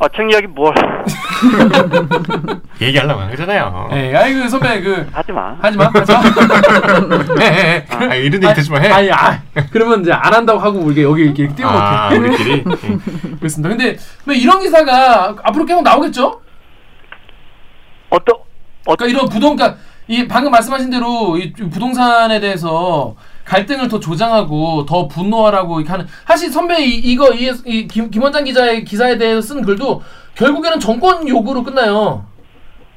아, 0.02 0.08
책 0.16 0.32
이야기 0.32 0.48
뭘 0.48 0.74
얘기하려고 2.82 3.20
한 3.20 3.30
거잖아요. 3.32 3.90
예, 3.92 4.16
아이 4.16 4.34
그 4.34 4.48
선배 4.48 4.82
그 4.82 5.06
하지 5.12 5.34
마. 5.34 5.58
하지 5.62 5.78
마. 5.78 5.92
하지 5.94 6.14
마. 6.14 6.22
예, 7.44 7.46
예, 7.46 7.58
예. 7.58 7.86
아, 7.90 8.16
이런 8.16 8.42
얘기 8.42 8.54
되지 8.54 8.72
마 8.72 8.80
해. 8.80 8.88
아니, 8.90 9.12
아, 9.12 9.42
그러면 9.72 10.00
이제 10.02 10.14
안 10.14 10.34
한다고 10.34 10.58
하고 10.60 10.80
우리가 10.80 11.02
여기 11.02 11.24
이렇게 11.24 11.50
띄워놓게. 11.54 11.84
아, 11.84 12.10
우리끼리. 12.14 12.64
응. 12.66 13.02
그렇습니다. 13.40 13.76
근데 13.76 13.98
뭐 14.24 14.34
이런 14.34 14.62
기사가 14.62 15.36
앞으로 15.44 15.66
계속 15.66 15.84
나오겠죠? 15.84 16.40
어떤 18.10 18.36
그러니까 18.86 19.06
이런 19.08 19.28
부동, 19.28 19.58
그러니까 19.58 19.80
이 20.08 20.26
방금 20.30 20.50
말씀하신 20.52 20.90
대로 20.90 21.38
이 21.38 21.52
부동산에 21.52 22.40
대해서 22.40 23.16
갈등을 23.50 23.88
더 23.88 24.00
조장하고 24.00 24.86
더 24.86 25.08
분노하라고 25.08 25.84
하는 25.84 26.06
사실 26.28 26.52
선배 26.52 26.84
이, 26.84 26.98
이거 26.98 27.34
이, 27.34 27.52
이 27.66 27.88
김, 27.88 28.12
김원장 28.12 28.44
기자의 28.44 28.86
기사에 28.86 29.18
대해서 29.18 29.42
쓴 29.42 29.64
글도 29.64 30.04
결국에는 30.36 30.80
정권 30.80 31.28
요구로 31.28 31.64
끝나요. 31.64 32.26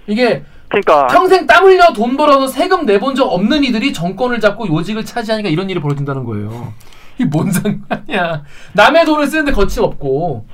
이게 0.06 0.44
그러니까 0.68 1.06
평생 1.06 1.46
땀 1.46 1.64
흘려 1.64 1.94
돈 1.94 2.18
벌어서 2.18 2.46
세금 2.48 2.84
내본 2.84 3.14
적 3.14 3.24
없는 3.24 3.64
이들이 3.64 3.94
정권을 3.94 4.40
잡고 4.40 4.68
요직을 4.68 5.06
차지하니까 5.06 5.48
이런 5.48 5.70
일이 5.70 5.80
벌어진다는 5.80 6.24
거예요. 6.24 6.74
이게 7.16 7.24
뭔 7.24 7.50
상관이야. 7.50 8.42
남의 8.74 9.06
돈을 9.06 9.26
쓰는데 9.26 9.52
거침없고. 9.52 10.46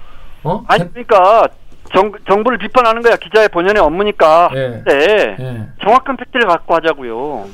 어? 0.45 0.65
아니 0.69 0.89
그러니까 0.93 1.49
정, 1.93 2.13
정부를 2.29 2.59
비판하는 2.59 3.03
거야 3.03 3.17
기자의 3.17 3.49
본연의 3.49 3.83
업무니까 3.83 4.49
예. 4.55 4.83
네. 4.87 5.37
예. 5.41 5.69
정확한 5.83 6.17
팩트를 6.17 6.47
갖고 6.47 6.77
하자고요. 6.77 7.49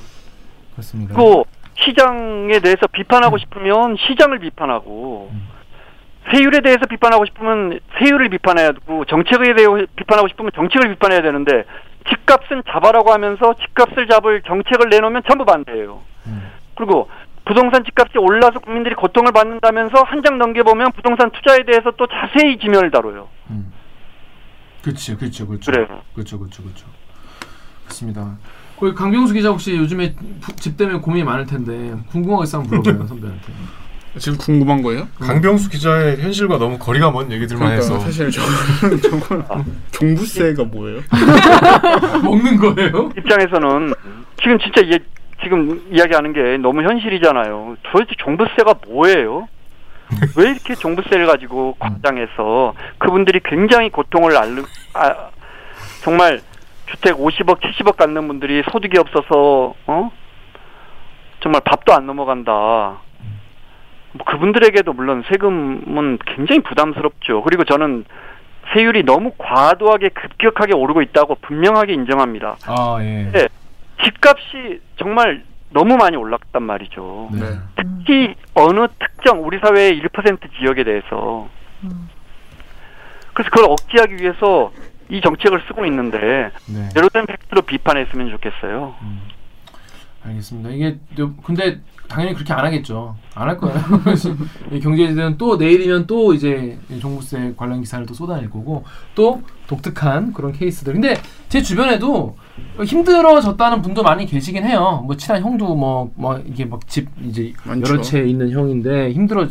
그렇습니다. 0.72 1.14
그 1.14 1.42
시장에 1.76 2.60
대해서 2.60 2.86
비판하고 2.92 3.38
싶으면 3.38 3.96
시장을 3.98 4.38
비판하고 4.38 5.32
세율에 6.32 6.60
대해서 6.60 6.86
비판하고 6.86 7.24
싶으면 7.26 7.80
세율을 7.98 8.28
비판해야 8.30 8.72
되고 8.72 9.04
정책에 9.04 9.54
대해 9.54 9.66
비판하고 9.96 10.28
싶으면 10.28 10.50
정책을 10.54 10.90
비판해야 10.94 11.20
되는데 11.22 11.64
집값은 12.08 12.62
잡아라고 12.70 13.12
하면서 13.12 13.54
집값을 13.54 14.08
잡을 14.08 14.42
정책을 14.42 14.88
내놓으면 14.90 15.22
전부 15.28 15.44
반대예요. 15.44 16.02
음. 16.26 16.50
그리고 16.76 17.08
부동산 17.44 17.84
집값이 17.84 18.16
올라서 18.18 18.58
국민들이 18.60 18.94
고통을 18.94 19.32
받는다면서 19.32 20.02
한 20.02 20.22
장 20.22 20.38
넘겨보면 20.38 20.92
부동산 20.92 21.30
투자에 21.30 21.62
대해서 21.64 21.90
또 21.98 22.06
자세히 22.06 22.58
지면을 22.58 22.90
다뤄요. 22.90 23.28
음. 23.50 23.72
그렇죠, 24.82 25.16
그렇죠, 25.18 25.46
그렇죠. 25.46 25.70
그래요. 25.70 26.00
그렇죠, 26.14 26.38
그렇죠, 26.38 26.62
그렇죠. 26.62 26.86
그렇습니다. 27.84 28.36
거기 28.78 28.94
강병수 28.94 29.32
기자 29.34 29.48
혹시 29.50 29.76
요즘에 29.76 30.14
부- 30.40 30.56
집 30.56 30.76
때문에 30.76 30.98
고민이 30.98 31.24
많을 31.24 31.46
텐데 31.46 31.94
궁금한 32.10 32.38
거 32.38 32.44
있으면 32.44 32.66
물어봐요 32.66 33.06
선배한테. 33.08 33.52
지금 34.18 34.38
궁금한 34.38 34.80
거예요? 34.82 35.08
강병수 35.20 35.70
기자의 35.70 36.18
현실과 36.18 36.56
너무 36.58 36.78
거리가 36.78 37.10
먼 37.10 37.32
얘기들만 37.32 37.66
그러니까 37.76 37.82
해서 37.82 37.98
사실 37.98 38.30
저는 38.30 39.00
저건 39.02 39.44
종부세가 39.90 40.64
뭐예요? 40.64 41.00
먹는 42.22 42.56
거예요? 42.58 43.10
입장에서는 43.18 43.92
지금 44.40 44.58
진짜 44.60 44.80
이, 44.82 44.98
지금 45.42 45.82
이야기하는 45.90 46.32
게 46.32 46.58
너무 46.58 46.82
현실이잖아요. 46.82 47.76
도대체 47.90 48.12
종부세가 48.18 48.74
뭐예요? 48.86 49.48
왜 50.36 50.50
이렇게 50.50 50.74
종부세를 50.76 51.26
가지고 51.26 51.74
과장해서 51.80 52.74
그분들이 52.98 53.40
굉장히 53.44 53.90
고통을 53.90 54.36
앓는 54.36 54.64
아, 54.92 55.12
정말 56.02 56.40
주택 56.86 57.16
50억, 57.16 57.60
70억 57.60 57.96
갖는 57.96 58.28
분들이 58.28 58.62
소득이 58.70 58.98
없어서 58.98 59.74
어 59.86 60.10
정말 61.42 61.60
밥도 61.64 61.92
안 61.92 62.06
넘어간다. 62.06 62.52
뭐 64.12 64.24
그분들에게도 64.26 64.92
물론 64.92 65.24
세금은 65.28 66.18
굉장히 66.24 66.60
부담스럽죠. 66.60 67.42
그리고 67.42 67.64
저는 67.64 68.04
세율이 68.72 69.02
너무 69.02 69.32
과도하게 69.36 70.10
급격하게 70.10 70.74
오르고 70.74 71.02
있다고 71.02 71.36
분명하게 71.36 71.92
인정합니다. 71.94 72.56
아 72.66 72.98
예. 73.00 73.30
네. 73.32 73.48
집값이 74.02 74.80
정말 74.96 75.42
너무 75.70 75.96
많이 75.96 76.16
올랐단 76.16 76.62
말이죠. 76.62 77.28
네. 77.32 77.40
네. 77.40 77.46
특히 77.76 78.34
어느 78.54 78.86
특정 78.98 79.44
우리 79.44 79.58
사회의 79.58 80.00
1% 80.00 80.38
지역에 80.58 80.84
대해서 80.84 81.48
음. 81.82 82.08
그래서 83.34 83.50
그걸 83.50 83.70
억제하기 83.70 84.22
위해서 84.22 84.70
이 85.14 85.20
정책을 85.20 85.62
쓰고 85.68 85.86
있는데 85.86 86.50
네. 86.66 86.88
제로된 86.92 87.26
팩트로 87.26 87.62
비판했으면 87.62 88.30
좋겠어요. 88.30 88.94
음. 89.02 89.20
알겠습니다. 90.26 90.70
이게 90.70 90.98
요- 91.20 91.34
근데 91.44 91.80
당연히 92.08 92.34
그렇게 92.34 92.52
안 92.52 92.64
하겠죠. 92.64 93.14
안 93.34 93.48
할 93.48 93.56
거예요. 93.58 93.76
이 94.72 94.80
경제지들은 94.80 95.36
또 95.38 95.56
내일이면 95.56 96.06
또 96.06 96.32
이제 96.34 96.78
이 96.90 96.98
종부세 96.98 97.52
관련 97.56 97.80
기사를 97.80 98.04
또 98.06 98.14
쏟아낼 98.14 98.48
거고 98.50 98.84
또 99.14 99.42
독특한 99.66 100.32
그런 100.32 100.52
케이스들. 100.52 100.94
근데 100.94 101.14
제 101.48 101.60
주변에도 101.62 102.36
힘들어졌다는 102.82 103.82
분도 103.82 104.02
많이 104.02 104.26
계시긴 104.26 104.64
해요. 104.64 105.02
뭐 105.06 105.16
친한 105.16 105.42
형도 105.42 105.74
뭐뭐 105.76 106.42
이게 106.46 106.64
막 106.64 106.80
집 106.88 107.08
이제 107.22 107.52
많죠. 107.64 107.92
여러 107.92 108.02
채 108.02 108.22
있는 108.24 108.50
형인데 108.50 109.12
힘들어 109.12 109.46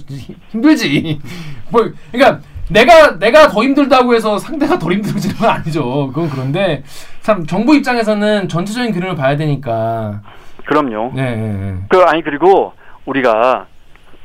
힘들지. 0.49 1.19
뭐 1.71 1.89
그러니까 2.11 2.41
내가 2.73 3.19
내가 3.19 3.47
더 3.47 3.63
힘들다고 3.63 4.15
해서 4.15 4.37
상대가 4.39 4.77
덜 4.79 4.93
힘들어지는 4.93 5.35
건 5.35 5.49
아니죠. 5.49 6.07
그건 6.07 6.29
그런데 6.29 6.83
참 7.21 7.45
정부 7.45 7.75
입장에서는 7.75 8.49
전체적인 8.49 8.91
그림을 8.93 9.15
봐야 9.15 9.37
되니까. 9.37 10.21
그럼요. 10.65 11.11
네. 11.13 11.35
네, 11.35 11.53
네. 11.53 11.75
그 11.89 12.01
아니 12.03 12.23
그리고 12.23 12.73
우리가 13.05 13.67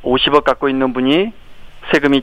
50억 0.03 0.43
갖고 0.43 0.67
있는 0.67 0.93
분이 0.93 1.31
세금이 1.93 2.21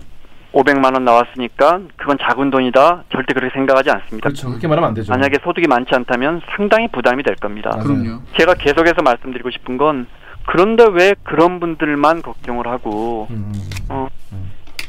500만 0.53 0.95
원 0.95 1.05
나왔으니까 1.05 1.81
그건 1.97 2.17
작은 2.19 2.51
돈이다. 2.51 3.05
절대 3.13 3.35
그렇게 3.35 3.53
생각하지 3.55 3.91
않습니다. 3.91 4.29
그렇죠. 4.29 4.49
그렇게 4.49 4.67
말하면 4.67 4.89
안 4.89 4.95
되죠. 4.95 5.13
만약에 5.13 5.39
소득이 5.45 5.69
많지 5.69 5.95
않다면 5.95 6.41
상당히 6.57 6.89
부담이 6.89 7.23
될 7.23 7.37
겁니다. 7.37 7.71
맞아요. 7.75 7.85
그럼요. 7.85 8.21
제가 8.39 8.55
계속해서 8.55 9.03
말씀드리고 9.03 9.51
싶은 9.51 9.77
건 9.77 10.07
그런데 10.47 10.87
왜 10.91 11.15
그런 11.25 11.61
분들만 11.61 12.23
걱정을 12.23 12.67
하고 12.69 13.27
음, 13.31 13.53
어, 13.91 14.09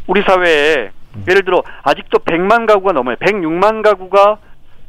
우리 0.06 0.22
사회에 0.22 0.92
예를 1.30 1.44
들어 1.44 1.64
아직도 1.84 2.20
100만 2.20 2.66
가구가 2.68 2.94
넘어요. 2.94 3.16
106만 3.18 3.82
가구가 3.84 4.38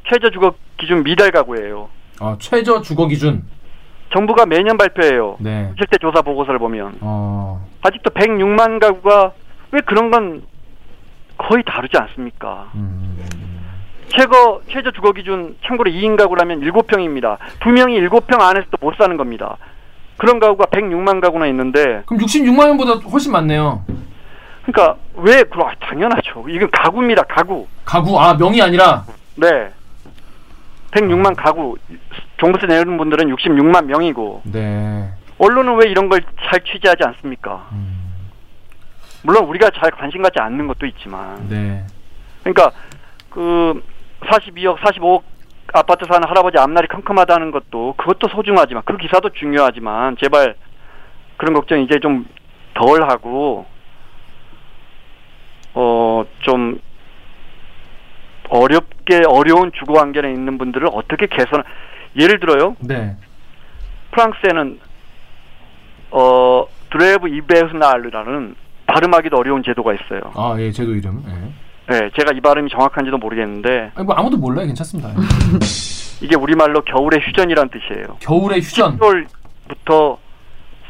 최저 0.09 0.31
주거 0.31 0.55
기준 0.79 1.03
미달 1.05 1.31
가구예요. 1.31 1.89
아, 2.21 2.37
최저 2.41 2.81
주거 2.83 3.07
기준. 3.07 3.45
정부가 4.13 4.47
매년 4.47 4.77
발표해요. 4.79 5.37
네. 5.39 5.73
실제 5.77 5.99
조사 5.99 6.23
보고서를 6.23 6.59
보면 6.59 6.97
어. 7.01 7.67
아직도 7.83 8.11
106만 8.11 8.81
가구가 8.81 9.33
왜 9.73 9.81
그런 9.85 10.11
건 10.11 10.43
거의 11.37 11.63
다르지 11.65 11.97
않습니까? 11.99 12.71
음. 12.75 13.17
최고 14.09 14.63
최저 14.71 14.91
주거 14.93 15.13
기준 15.13 15.57
참고로 15.67 15.91
2인 15.91 16.17
가구라면 16.17 16.61
7평입니다. 16.63 17.37
두 17.61 17.69
명이 17.69 18.01
7평 18.01 18.41
안에서도 18.41 18.79
못 18.81 18.95
사는 18.97 19.15
겁니다. 19.19 19.59
그런 20.17 20.41
가구가 20.41 20.67
106만 20.67 21.21
가구나 21.21 21.47
있는데 21.49 22.03
그럼 22.07 22.23
66만 22.23 22.69
원보다 22.69 22.95
훨씬 23.09 23.31
많네요. 23.33 23.85
그러니까 24.71 24.97
왜 25.15 25.43
그럼 25.45 25.69
아, 25.69 25.75
당연하죠. 25.81 26.45
이건 26.49 26.71
가구입니다. 26.71 27.23
가구. 27.23 27.67
가구 27.85 28.21
아, 28.21 28.35
명이 28.35 28.61
아니라 28.61 29.05
네. 29.37 29.71
106만 30.91 31.35
가구 31.37 31.77
종부세 32.39 32.67
내는 32.67 32.97
분들은 32.97 33.35
66만 33.35 33.85
명이고 33.87 34.43
네. 34.45 35.11
언론은 35.39 35.77
왜 35.77 35.91
이런 35.91 36.09
걸 36.09 36.21
잘 36.51 36.61
취재하지 36.65 37.03
않습니까? 37.05 37.69
음. 37.73 38.23
물론 39.23 39.45
우리가 39.45 39.71
잘 39.79 39.91
관심 39.91 40.23
갖지 40.23 40.39
않는 40.41 40.67
것도 40.67 40.87
있지만 40.87 41.47
네. 41.49 41.85
그러니까 42.43 42.71
그 43.29 43.83
42억 44.23 44.79
45억 44.79 45.23
아파트 45.75 46.07
사는 46.07 46.27
할아버지 46.27 46.57
앞날이 46.59 46.89
컴컴하다는 46.89 47.51
것도 47.51 47.95
그것도 47.99 48.29
소중하지만 48.29 48.83
그 48.87 48.97
기사도 48.97 49.29
중요하지만 49.31 50.17
제발 50.19 50.55
그런 51.37 51.55
걱정 51.55 51.81
이제 51.81 51.99
좀 52.01 52.27
덜 52.75 53.03
하고 53.11 53.67
어 55.81 56.25
좀 56.41 56.81
어렵게 58.51 59.23
어려운 59.29 59.71
주거 59.79 60.01
환경에 60.01 60.33
있는 60.33 60.59
분들을 60.59 60.89
어떻게 60.93 61.27
개선 61.27 61.63
예를 62.17 62.41
들어요 62.41 62.75
네. 62.81 63.15
프랑스에는 64.13 64.81
어 66.11 66.65
드레브 66.91 67.29
이베흐날르라는 67.29 68.55
발음하기도 68.87 69.37
어려운 69.37 69.63
제도가 69.63 69.93
있어요. 69.93 70.21
아, 70.35 70.57
예, 70.59 70.73
제도 70.73 70.95
이름. 70.95 71.23
예. 71.29 71.93
네, 71.93 72.11
제가 72.19 72.33
이 72.35 72.41
발음이 72.41 72.71
정확한지도 72.71 73.19
모르겠는데 73.19 73.91
아니 73.95 74.07
뭐 74.07 74.15
아무도 74.15 74.39
몰라요. 74.39 74.67
괜찮습니다. 74.67 75.11
이게 76.23 76.35
우리말로 76.37 76.81
겨울의 76.81 77.21
휴전이란 77.21 77.69
뜻이에요. 77.69 78.17
겨울의 78.21 78.61
휴전. 78.63 78.99
10월부터 78.99 80.17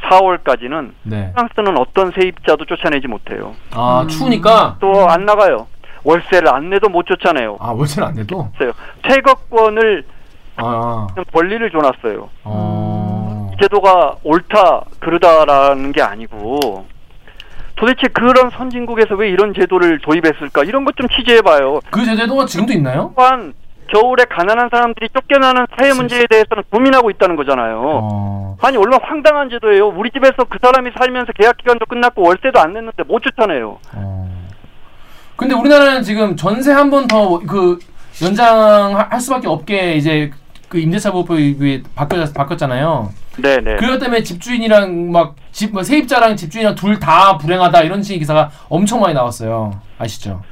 4월까지는 0.08 0.92
네. 1.02 1.32
프랑스는 1.34 1.76
어떤 1.78 2.10
세입자도 2.12 2.64
쫓아내지 2.64 3.06
못해요. 3.08 3.54
아, 3.72 4.06
추우니까 4.08 4.76
또 4.80 5.08
안 5.08 5.24
나가요. 5.24 5.66
월세를 6.04 6.48
안 6.54 6.70
내도 6.70 6.88
못 6.88 7.04
쫓아내요. 7.06 7.58
아, 7.60 7.70
월세는 7.72 8.08
안 8.08 8.14
내도. 8.14 8.48
있어요. 8.56 8.72
퇴거권을 9.02 10.04
아. 10.56 11.06
권리를 11.32 11.70
줘놨어요. 11.70 12.28
어. 12.44 13.50
이 13.52 13.56
제도가 13.62 14.16
옳다 14.22 14.82
그르다라는 15.00 15.92
게 15.92 16.02
아니고 16.02 16.86
도대체 17.76 18.08
그런 18.08 18.50
선진국에서 18.50 19.14
왜 19.14 19.28
이런 19.30 19.52
제도를 19.54 19.98
도입했을까? 20.00 20.64
이런 20.64 20.84
것 20.84 20.92
좀 20.96 21.06
취재해봐요. 21.08 21.80
그 21.90 22.04
제도가 22.04 22.46
지금도 22.46 22.72
있나요? 22.72 23.12
또한 23.16 23.52
겨울에 23.88 24.24
가난한 24.24 24.68
사람들이 24.70 25.08
쫓겨나는 25.14 25.66
사회 25.78 25.92
문제에 25.92 26.26
대해서는 26.28 26.62
고민하고 26.70 27.10
있다는 27.10 27.36
거잖아요. 27.36 27.80
어. 27.84 28.56
아니 28.60 28.76
얼마나 28.76 28.98
황당한 29.02 29.50
제도예요. 29.50 29.88
우리 29.88 30.10
집에서 30.10 30.44
그 30.48 30.58
사람이 30.62 30.90
살면서 30.98 31.32
계약 31.32 31.56
기간도 31.58 31.86
끝났고 31.86 32.22
월세도 32.22 32.60
안 32.60 32.72
냈는데 32.74 33.02
못 33.04 33.22
쫓아내요. 33.22 33.78
어. 33.94 34.28
근데 35.36 35.54
우리나라는 35.54 36.02
지금 36.02 36.36
전세 36.36 36.72
한 36.72 36.90
번 36.90 37.06
더 37.06 37.38
그 37.46 37.78
연장할 38.22 39.20
수밖에 39.20 39.46
없게 39.48 39.94
이제 39.94 40.30
그 40.68 40.78
임대차 40.78 41.12
보호법이 41.12 41.82
바뀌었, 41.94 42.34
바뀌었잖아요. 42.34 43.10
네네. 43.40 43.76
그것 43.76 43.98
때문에 44.00 44.22
집주인이랑 44.24 45.12
막집 45.12 45.72
뭐 45.72 45.82
세입자랑 45.84 46.34
집주인이랑 46.36 46.74
둘 46.74 46.98
다 46.98 47.38
불행하다 47.38 47.82
이런 47.82 48.02
식의 48.02 48.18
기사가 48.18 48.50
엄청 48.68 49.00
많이 49.00 49.14
나왔어요. 49.14 49.80
아시죠? 49.98 50.42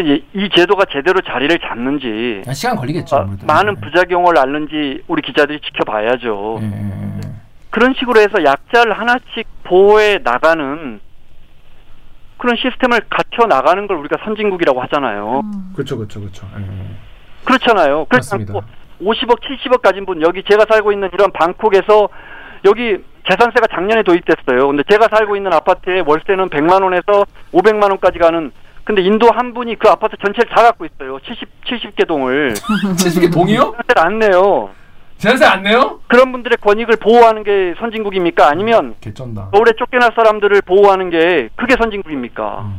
이, 0.00 0.24
이 0.34 0.48
제도가 0.54 0.86
제대로 0.90 1.20
자리를 1.20 1.56
잡는지 1.60 2.42
아, 2.48 2.52
시간 2.52 2.76
걸리겠죠. 2.76 3.16
아. 3.16 3.28
많은 3.46 3.74
네. 3.76 3.80
부작용을 3.80 4.38
앓는지 4.38 5.02
우리 5.06 5.22
기자들이 5.22 5.60
지켜봐야죠. 5.60 6.58
예, 6.62 6.66
예, 6.66 7.20
예. 7.24 7.30
그런 7.70 7.94
식으로 7.94 8.20
해서 8.20 8.42
약자를 8.44 8.92
하나씩 8.92 9.46
보호해 9.64 10.18
나가는 10.22 11.00
그런 12.38 12.56
시스템을 12.56 13.02
갖춰 13.08 13.46
나가는 13.46 13.86
걸 13.86 13.96
우리가 13.98 14.16
선진국이라고 14.24 14.82
하잖아요. 14.82 15.42
그렇죠, 15.74 15.96
그렇죠, 15.96 16.20
그렇죠. 16.20 16.46
예, 16.58 16.62
예. 16.62 16.86
그렇잖아요. 17.44 18.06
그렇지. 18.06 18.34
않고 18.34 18.62
50억, 19.00 19.40
70억 19.40 19.82
가진 19.82 20.06
분 20.06 20.22
여기 20.22 20.42
제가 20.48 20.66
살고 20.68 20.92
있는 20.92 21.10
이런 21.12 21.30
방콕에서 21.32 22.08
여기 22.64 22.98
재산세가 23.28 23.68
작년에 23.72 24.02
도입됐어요. 24.02 24.66
근데 24.68 24.82
제가 24.90 25.08
살고 25.10 25.36
있는 25.36 25.52
아파트의 25.52 26.02
월세는 26.06 26.48
100만 26.48 26.82
원에서 26.82 27.24
500만 27.52 27.90
원까지 27.90 28.18
가는 28.18 28.52
근데 28.84 29.02
인도 29.02 29.30
한 29.30 29.54
분이 29.54 29.78
그 29.78 29.88
아파트 29.88 30.16
전체를 30.22 30.50
다 30.54 30.62
갖고 30.62 30.84
있어요. 30.84 31.18
70 31.20 31.48
70개 31.64 32.06
동을 32.06 32.52
70개 32.54 33.32
동이요? 33.32 33.74
재산세를 33.88 33.98
안 33.98 34.18
내요. 34.18 34.70
재산세 35.16 35.44
안 35.46 35.62
내요? 35.62 36.00
그런 36.06 36.32
분들의 36.32 36.58
권익을 36.60 36.96
보호하는 36.96 37.44
게 37.44 37.74
선진국입니까? 37.78 38.46
아니면 38.48 38.94
개쩐다. 39.00 39.48
겨울에 39.52 39.72
쫓겨날 39.78 40.12
사람들을 40.14 40.60
보호하는 40.62 41.08
게 41.10 41.48
그게 41.56 41.76
선진국입니까? 41.78 42.70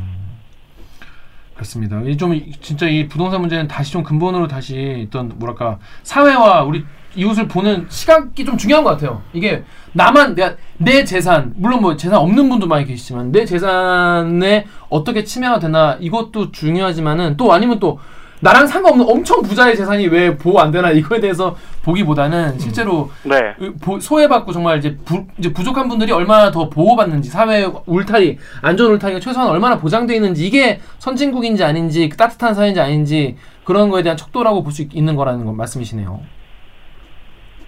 그렇습니다. 1.56 2.02
이 2.02 2.18
좀 2.18 2.38
진짜 2.62 2.86
이 2.88 3.08
부동산 3.08 3.41
문제는 3.41 3.68
다시 3.68 3.91
좀 3.94 4.04
근본으로 4.04 4.48
다시 4.48 5.06
어떤 5.08 5.32
뭐랄까 5.39 5.80
사회와 6.04 6.63
우리 6.63 6.86
이웃을 7.15 7.47
보는 7.47 7.86
시각이 7.89 8.43
좀 8.45 8.58
중요한 8.58 8.84
것 8.84 8.91
같아요. 8.91 9.21
이게 9.34 9.63
나만 9.93 10.36
내가 10.36 10.56
내 10.78 11.04
재산 11.04 11.54
물론 11.56 11.82
뭐 11.82 11.95
재산 11.95 12.19
없는 12.19 12.49
분도 12.49 12.67
많이 12.67 12.86
계시지만 12.86 13.32
내 13.32 13.45
재산에 13.45 14.65
어떻게 14.89 15.23
침해가 15.23 15.60
되나 15.60 15.97
이것도 15.99 16.51
중요하지만은 16.51 17.38
또 17.38 17.51
아니면 17.54 17.80
또 17.80 17.99
나랑 18.41 18.67
상관없는 18.67 19.08
엄청 19.10 19.41
부자의 19.41 19.78
재산이 19.78 20.08
왜 20.08 20.36
보호 20.38 20.60
안 20.60 20.69
되나 20.69 20.91
이거에 20.91 21.19
대해서 21.21 21.56
보기보다는 21.84 22.60
실제로 22.60 23.10
네. 23.23 23.56
보- 23.82 23.99
소외받고 23.99 24.51
정말 24.51 24.78
이제, 24.78 24.97
부, 25.06 25.25
이제 25.39 25.51
부족한 25.54 25.88
분들이 25.88 26.12
얼마나 26.12 26.51
더 26.51 26.69
보호받는지 26.69 27.30
사회 27.30 27.65
울타리 27.86 28.38
안전 28.62 28.91
울타리가 28.91 29.21
최소한 29.21 29.49
얼마나 29.49 29.78
보장되어 29.80 30.15
있는지 30.17 30.45
이게 30.45 30.82
선진국인지 30.99 31.63
아닌지 31.63 32.10
따뜻한 32.10 32.54
사회인지 32.54 32.82
아닌지 32.82 33.38
그런 33.63 33.89
거에 33.89 34.04
대한 34.04 34.17
척도라고 34.17 34.62
볼 34.63 34.73
수 34.73 34.84
있는 34.91 35.15
거라는 35.15 35.45
건 35.45 35.56
말씀이시네요. 35.56 36.19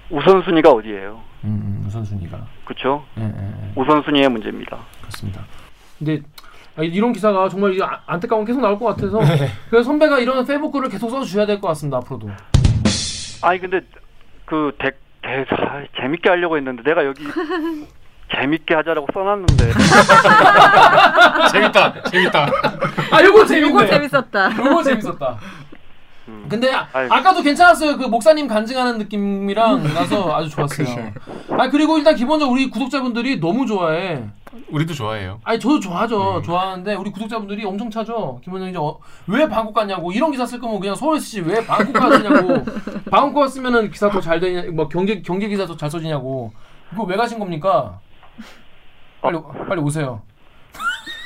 우선순위가 0.10 0.72
어디예요? 0.72 1.22
음, 1.44 1.50
음, 1.82 1.84
우선순위가. 1.88 2.38
그렇죠? 2.66 3.04
예, 3.18 3.24
예, 3.24 3.28
예, 3.28 3.72
우선순위의 3.76 4.30
문제입니다. 4.30 4.78
그렇습니다. 5.02 5.42
근데 6.00 6.22
아, 6.78 6.84
이런 6.84 7.12
기사가 7.12 7.50
정말 7.50 7.74
이 7.74 7.82
아- 7.82 8.00
안타까운 8.06 8.46
게 8.46 8.52
계속 8.52 8.62
나올 8.62 8.78
것 8.80 8.86
같아서 8.86 9.20
그래서 9.70 9.84
선배가 9.86 10.20
이런 10.20 10.46
페이북글을 10.46 10.90
계속 10.90 11.10
써주셔야 11.10 11.46
될 11.46 11.60
것 11.60 11.68
같습니다 11.70 11.98
앞으로도. 11.98 12.30
아니 13.42 13.60
근데 13.60 13.82
그 14.46 14.72
대, 14.80 14.92
대, 15.22 15.46
아, 15.50 15.84
재밌게 16.00 16.30
하려고 16.30 16.56
했는데 16.58 16.84
내가 16.84 17.04
여기 17.06 17.24
재밌게 18.34 18.76
하자라고 18.76 19.08
써놨는데 19.14 19.72
재밌다, 21.52 22.02
재밌다. 22.04 22.46
아 23.12 23.24
요거 23.24 23.46
재밌네. 23.46 23.70
요거 23.70 23.86
재밌었다. 23.88 24.58
요거 24.58 24.84
재밌었다. 24.84 25.38
음. 26.28 26.46
근데 26.50 26.72
아. 26.72 26.88
아까도 26.94 27.42
괜찮았어요. 27.42 27.98
그 27.98 28.06
목사님 28.06 28.48
간증하는 28.48 28.98
느낌이랑 28.98 29.84
나서 29.94 30.36
아주 30.36 30.50
좋았어요. 30.50 31.14
아 31.52 31.70
그리고 31.70 31.98
일단 31.98 32.16
기본적으로 32.16 32.54
우리 32.54 32.70
구독자분들이 32.70 33.40
너무 33.40 33.66
좋아해. 33.66 34.24
우리도 34.70 34.94
좋아해요. 34.94 35.40
아니 35.44 35.60
저도 35.60 35.80
좋아하죠. 35.80 36.42
좋아하는데 36.42 36.96
우리 36.96 37.12
구독자분들이 37.12 37.64
엄청 37.66 37.90
차죠. 37.90 38.42
김원장이 38.44 38.76
어, 38.78 38.98
왜 39.28 39.48
방콕 39.48 39.74
갔냐고 39.74 40.12
이런 40.12 40.32
기사 40.32 40.46
쓸 40.46 40.60
거면 40.60 40.80
그냥 40.80 40.96
서울 40.96 41.20
쓰지 41.20 41.42
왜 41.42 41.66
방콕 41.66 41.94
갔냐고. 41.94 42.64
방콕 43.12 43.42
갔으면은 43.42 43.92
기사 43.92 44.10
더 44.10 44.20
잘 44.20 44.40
되냐, 44.40 44.72
뭐 44.72 44.88
경제 44.90 45.22
경제 45.22 45.48
기사 45.48 45.66
더 45.66 45.78
잘 45.78 45.90
써지냐고. 45.90 46.52
이거 46.94 47.04
왜 47.04 47.16
가신 47.16 47.40
겁니까? 47.40 48.00
빨리 49.22 49.38
빨리 49.68 49.82
오세요. 49.82 50.22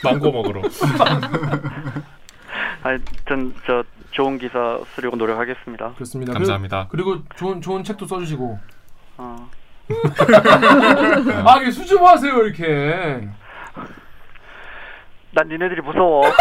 망고 0.03 0.31
먹으러. 0.31 0.61
하여튼 2.81 3.53
저 3.65 3.83
좋은 4.12 4.38
기사 4.38 4.80
쓰려고 4.95 5.15
노력하겠습니다. 5.15 5.93
그렇습니다. 5.95 6.34
감사합니다. 6.34 6.88
그리고, 6.89 7.12
그리고 7.12 7.30
좋은 7.36 7.62
좋은 7.62 7.84
책도 7.84 8.06
써주시고. 8.06 8.60
어. 9.17 9.50
아 11.45 11.58
이게 11.62 11.71
수줍어 11.71 12.08
하세요 12.08 12.38
이렇게. 12.43 13.28
난 15.34 15.47
니네들이 15.47 15.82
무서워. 15.82 16.26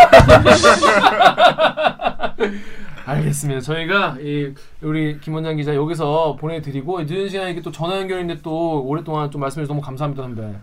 알겠습니다. 3.06 3.60
저희가 3.60 4.16
이 4.20 4.54
우리 4.82 5.18
김원장 5.20 5.56
기자 5.56 5.74
여기서 5.74 6.36
보내드리고 6.38 7.02
늦은 7.02 7.28
시간에 7.28 7.52
이게 7.52 7.60
또 7.60 7.70
전화 7.70 7.96
연결인데 7.98 8.42
또 8.42 8.82
오랫동안 8.82 9.30
좀 9.30 9.40
말씀해 9.40 9.64
주셔서 9.64 9.74
너무 9.74 9.84
감사합니다 9.84 10.22
선배. 10.22 10.54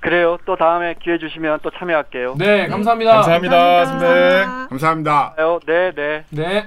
그래요. 0.00 0.38
또 0.44 0.56
다음에 0.56 0.94
기회 1.02 1.18
주시면 1.18 1.60
또 1.62 1.70
참여할게요. 1.70 2.36
네 2.38 2.68
감사합니다. 2.68 3.12
감사합니다, 3.12 3.84
선배. 3.86 4.44
감사합니다. 4.68 5.34
아유, 5.36 5.60
네, 5.66 5.92
네. 5.92 6.24
네. 6.30 6.66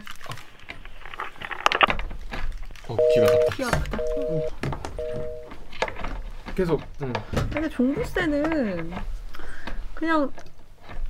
어, 2.88 2.98
귀가 3.13 3.28
다 3.28 3.38
계속. 6.56 6.82
음. 7.02 7.13
근데 7.54 7.70
종부세는 7.70 8.91
그냥 9.94 10.32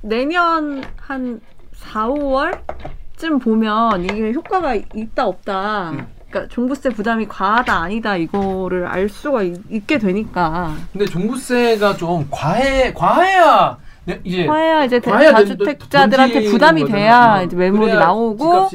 내년 0.00 0.84
한 0.96 1.40
4, 1.74 2.06
5월쯤 2.08 3.42
보면 3.42 4.04
이게 4.04 4.32
효과가 4.32 4.74
있다 4.74 5.26
없다. 5.26 6.06
그러니까 6.32 6.48
종부세 6.48 6.88
부담이 6.90 7.26
과하다 7.28 7.74
아니다 7.74 8.16
이거를 8.16 8.86
알 8.86 9.08
수가 9.08 9.42
있, 9.42 9.86
게 9.86 9.98
되니까 9.98 10.74
근데 10.92 11.04
종부세가 11.04 11.96
좀 11.98 12.26
과해 12.30 12.92
과해야 12.94 13.76
네, 14.06 14.18
이제 14.24 14.46
화해야 14.46 14.84
이제 14.84 14.98
대- 14.98 15.10
과해야 15.10 15.32
다주택자들한테 15.32 16.42
돈- 16.42 16.50
부담이 16.50 16.86
돼야. 16.86 17.40
이제 17.42 17.54
매물이 17.54 17.92
나오고 17.94 18.68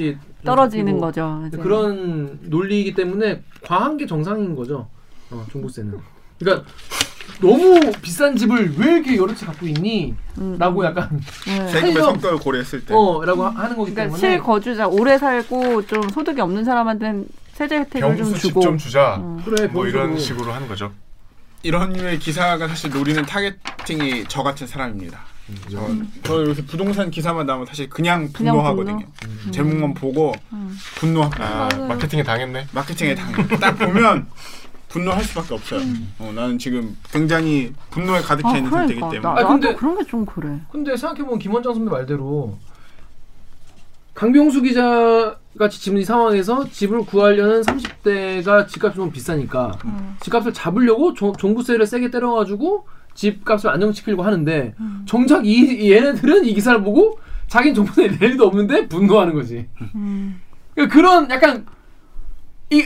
떨어지는. 0.46 1.00
거죠. 1.00 1.43
이제. 1.50 1.58
그런 1.58 2.39
논리이기 2.43 2.93
때문에 2.93 3.41
과한 3.65 3.98
게 3.98 4.06
정상인 4.06 4.56
거죠. 4.56 4.88
어, 5.30 5.46
종부세는. 5.52 5.98
그러니까 6.39 6.65
너무 7.41 7.91
비싼 8.02 8.38
집을 8.38 8.76
왜 8.78 8.93
이렇게 8.93 9.17
여러 9.17 9.36
채 9.36 9.46
갖고 9.46 9.67
있니? 9.67 10.13
음, 10.38 10.56
라고 10.58 10.86
약간 10.86 11.10
네. 11.46 11.67
세금의 11.76 11.96
성격을 12.02 12.38
고려했을 12.38 12.86
때. 12.86 12.93
어 12.93 13.22
라고 13.26 13.43
하- 13.43 13.50
하는 13.50 13.76
거기 13.76 13.91
그러니까 13.93 14.04
때문에 14.04 14.17
실거주자 14.20 14.88
오래 14.88 15.17
살고 15.17 15.88
좀 15.88 16.08
소득이 16.08 16.39
없는 16.39 16.63
사람한테는 16.63 17.26
세제 17.58 17.80
혜택을 17.80 18.15
좀 18.17 18.36
주고 18.36 18.60
집좀 18.62 18.78
주자. 18.78 19.15
어. 19.20 19.41
그래 19.43 19.65
뭐. 19.67 19.88
이런 19.88 20.20
식으로 20.20 20.54
하는 20.54 20.67
거죠. 20.67 20.91
이런 21.63 21.91
류의 21.91 22.20
기사가 22.20 22.67
사실 22.67 22.91
노리는 22.91 23.26
타겟팅이 23.26 24.26
저 24.28 24.43
같은 24.43 24.67
사람입니다. 24.67 25.20
저, 25.72 25.89
저 26.24 26.43
요새 26.43 26.63
부동산 26.65 27.10
기사만 27.10 27.48
나오면 27.48 27.65
사실 27.65 27.89
그냥 27.89 28.30
그냥 28.32 28.54
분노하거든요. 28.58 29.06
분노? 29.20 29.52
제목만 29.52 29.93
보고 29.96 30.34
음. 30.54 30.78
분노합니다. 30.98 31.43
아, 31.43 31.68
맞아요. 31.74 31.88
마케팅에 31.88 32.22
당했네. 32.22 32.68
마케팅에 32.74 33.16
당해. 33.16 33.47
딱 33.60 33.72
보면 33.80 34.28
분노할 34.89 35.24
수밖에 35.24 35.55
없어요. 35.55 35.82
어, 36.20 36.32
나는 36.36 36.60
지금 36.60 36.95
굉장히 37.12 37.74
분노에 37.89 38.22
가득 38.22 38.45
아, 38.45 38.51
차 38.51 38.58
있는 38.58 38.70
상태이기 38.70 38.99
그러니까 39.01 39.22
때문에. 39.22 39.41
나, 39.41 39.47
아, 39.47 39.51
근데- 39.51 39.74
그런 39.76 39.97
게 39.97 40.03
좀 40.05 40.26
그래. 40.28 40.60
근데 40.72 40.95
생각해 40.95 41.24
보면 41.24 41.39
김원장 41.39 41.74
선배 41.74 41.89
말대로 41.89 42.55
강병수 44.14 44.62
기자 44.62 45.38
같이 45.58 45.82
지금 45.82 45.97
이 45.97 46.03
상황에서 46.03 46.70
집을 46.70 47.05
구하려는 47.05 47.62
30대가 47.62 48.68
집값이 48.68 48.97
너무 48.97 49.12
비싸니까 49.12 49.78
음. 49.86 50.16
집값을 50.22 50.53
잡으려고 50.53 51.14
종, 51.14 51.34
종부세를 51.34 51.86
세게 51.86 52.12
때려가지고 52.12 52.88
집값을 53.14 53.70
안정시키려고 53.70 54.24
하는데 54.24 54.76
음. 54.80 55.03
정작 55.08 55.45
이, 55.45 55.51
이 55.51 55.91
얘네들은 55.91 56.45
이 56.45 56.53
기사를 56.53 56.82
보고 56.84 57.20
자기는 57.47 57.76
종부세 57.76 58.08
낼 58.08 58.32
일도 58.32 58.45
없는데 58.45 58.88
분노하는 58.88 59.34
거지. 59.34 59.68
음. 59.95 60.39
그러니까 60.74 60.93
그런 60.93 61.30
약간 61.30 61.66
이 62.70 62.86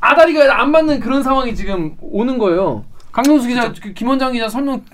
아다리가 0.00 0.60
안 0.60 0.70
맞는 0.70 1.00
그런 1.00 1.22
상황이 1.22 1.54
지금 1.54 1.96
오는 2.00 2.38
거예요. 2.38 2.84
강병수 3.12 3.48
기자, 3.48 3.72
그 3.72 3.92
김원장 3.92 4.32
기자 4.32 4.48
설명 4.48 4.84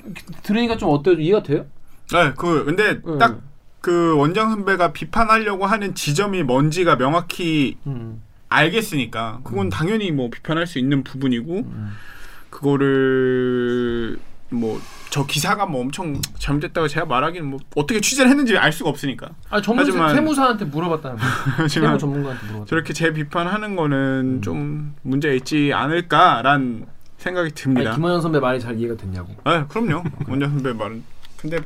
들으니까 0.43 0.77
좀 0.77 0.91
어때요? 0.91 1.15
이해가 1.15 1.43
돼요? 1.43 1.67
네, 2.13 2.33
그 2.37 2.65
근데 2.65 3.01
응. 3.07 3.19
딱 3.19 3.39
그 3.81 4.17
원장 4.17 4.51
선배가 4.51 4.93
비판하려고 4.93 5.67
하는 5.67 5.95
지점이 5.95 6.43
뭔지가 6.43 6.97
명확히 6.97 7.77
음. 7.87 8.23
알겠으니까 8.49 9.41
그건 9.45 9.69
당연히 9.69 10.11
뭐 10.11 10.31
비판할 10.31 10.67
수 10.67 10.79
있는 10.79 11.05
부분이고 11.05 11.65
그거를 12.51 14.19
뭐 14.51 14.81
저 15.11 15.25
기사가 15.25 15.65
뭐 15.65 15.81
엄청 15.81 16.21
잘못됐다고 16.39 16.87
제가 16.87 17.07
말하기는 17.07 17.47
뭐 17.49 17.59
어떻게 17.77 17.99
취재를 17.99 18.31
했는지 18.31 18.59
알 18.59 18.73
수가 18.73 18.91
없으니까 18.91 19.31
아 19.49 19.59
전문 19.63 19.87
하지만- 19.87 20.15
세무사한테 20.15 20.67
물어봤다는 20.67 21.17
거예요. 21.17 21.33
세무 21.69 21.97
전문가한테 21.99 22.45
물어봤다. 22.47 22.69
저렇게 22.69 22.93
재 22.93 23.15
비판하는 23.15 23.71
음. 23.71 23.77
거는 23.77 24.43
좀 24.43 24.95
문제 25.01 25.35
있지 25.35 25.73
않을까란 25.73 26.87
생각이 27.17 27.53
듭니다. 27.53 27.89
아니, 27.91 27.97
김원현 27.97 28.21
선배 28.21 28.39
말이 28.39 28.61
잘 28.61 28.79
이해가 28.79 28.97
됐냐고. 28.99 29.35
아, 29.45 29.67
그럼요. 29.67 30.05
원장 30.29 30.51
선배 30.51 30.75
말은 30.75 31.03
근데 31.39 31.59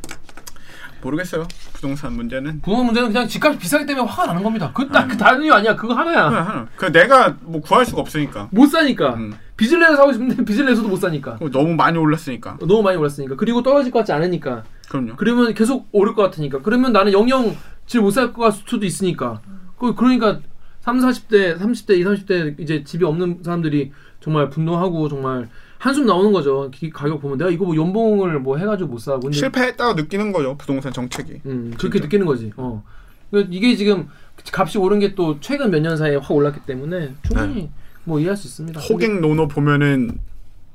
모르겠어요. 1.02 1.46
부동산 1.72 2.14
문제는 2.14 2.60
부모 2.62 2.82
문제는 2.84 3.08
그냥 3.12 3.28
집값이 3.28 3.58
비싸기 3.58 3.84
때문에 3.86 4.06
화가 4.06 4.26
나는 4.26 4.42
겁니다. 4.42 4.72
그딱그 4.72 5.16
다른 5.16 5.42
이유 5.42 5.52
아니야. 5.52 5.76
그거 5.76 5.94
하나야. 5.94 6.26
하나, 6.26 6.42
하나. 6.42 6.66
그 6.76 6.90
내가 6.92 7.36
뭐 7.42 7.60
구할 7.60 7.84
수가 7.84 8.00
없으니까 8.00 8.48
못 8.50 8.66
사니까. 8.66 9.14
음. 9.14 9.34
빚을 9.56 9.78
내서 9.78 9.96
사고 9.96 10.12
싶은데 10.12 10.42
빚을 10.44 10.64
내서도 10.66 10.88
못 10.88 10.96
사니까. 10.96 11.38
너무 11.52 11.74
많이 11.74 11.98
올랐으니까 11.98 12.58
너무 12.60 12.82
많이 12.82 12.96
올랐으니까. 12.96 13.36
그리고 13.36 13.62
떨어질 13.62 13.92
것 13.92 14.00
같지 14.00 14.12
않으니까. 14.12 14.64
그럼요. 14.88 15.14
그러면 15.16 15.54
계속 15.54 15.88
오를 15.92 16.14
것 16.14 16.22
같으니까. 16.22 16.60
그러면 16.62 16.92
나는 16.92 17.12
영영 17.12 17.56
집 17.86 17.98
못 18.00 18.10
살것 18.10 18.54
수도 18.66 18.86
있으니까. 18.86 19.40
그 19.78 19.94
그러니까 19.94 20.38
3, 20.80 20.98
40대, 20.98 21.58
30대, 21.58 21.90
20, 21.98 22.26
30대 22.26 22.60
이제 22.60 22.82
집이 22.84 23.04
없는 23.04 23.40
사람들이 23.44 23.92
정말 24.20 24.48
분노하고 24.50 25.08
정말 25.08 25.48
한숨 25.82 26.06
나오는 26.06 26.30
거죠. 26.32 26.70
기- 26.70 26.90
가격 26.90 27.20
보면 27.20 27.38
내가 27.38 27.50
이거 27.50 27.64
뭐 27.64 27.74
연봉을 27.74 28.38
뭐 28.38 28.56
해가지고 28.56 28.88
못 28.90 28.98
사고. 29.00 29.32
실패했다고 29.32 29.94
느끼는 29.94 30.30
거죠 30.32 30.56
부동산 30.56 30.92
정책이. 30.92 31.40
음, 31.46 31.74
그렇게 31.76 31.98
진짜. 31.98 32.04
느끼는 32.06 32.24
거지. 32.26 32.52
어. 32.56 32.84
그러니까 33.32 33.52
이게 33.52 33.74
지금 33.74 34.08
값이 34.52 34.78
오른 34.78 35.00
게 35.00 35.16
또 35.16 35.40
최근 35.40 35.70
몇 35.72 35.80
년 35.82 35.96
사이에 35.96 36.16
확 36.16 36.30
올랐기 36.30 36.60
때문에 36.66 37.12
충분히 37.26 37.68
뭐 38.04 38.20
이해할 38.20 38.36
수 38.36 38.46
있습니다. 38.46 38.80
호갱 38.80 39.20
노노 39.20 39.48
보면은 39.48 40.20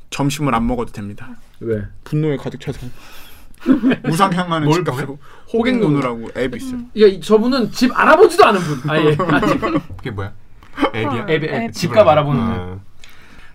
점심을 0.10 0.53
안 0.53 0.68
먹어도 0.68 0.91
됩니다. 0.91 1.38
왜? 1.62 1.84
분노에 2.03 2.36
가득 2.36 2.60
차서 2.60 2.86
무상향하는 4.03 4.68
뭘 4.68 4.84
집값으로 4.84 5.18
호갱노노라고 5.54 6.32
앱이 6.36 6.58
있어요. 6.58 6.82
이게 6.93 7.08
이- 7.08 7.22
저분은 7.22 7.72
집 7.72 7.97
알아보지도 7.97 8.45
않은 8.45 8.60
분. 8.60 8.82
아예. 8.91 9.16
그게 9.95 10.12
뭐야? 10.12 10.34
앱이야? 10.93 11.26
앱, 11.30 11.43
앱, 11.43 11.53
앱. 11.53 11.72
집값 11.72 12.05
알아보는 12.05 12.45
분. 12.45 12.53
어. 12.60 12.80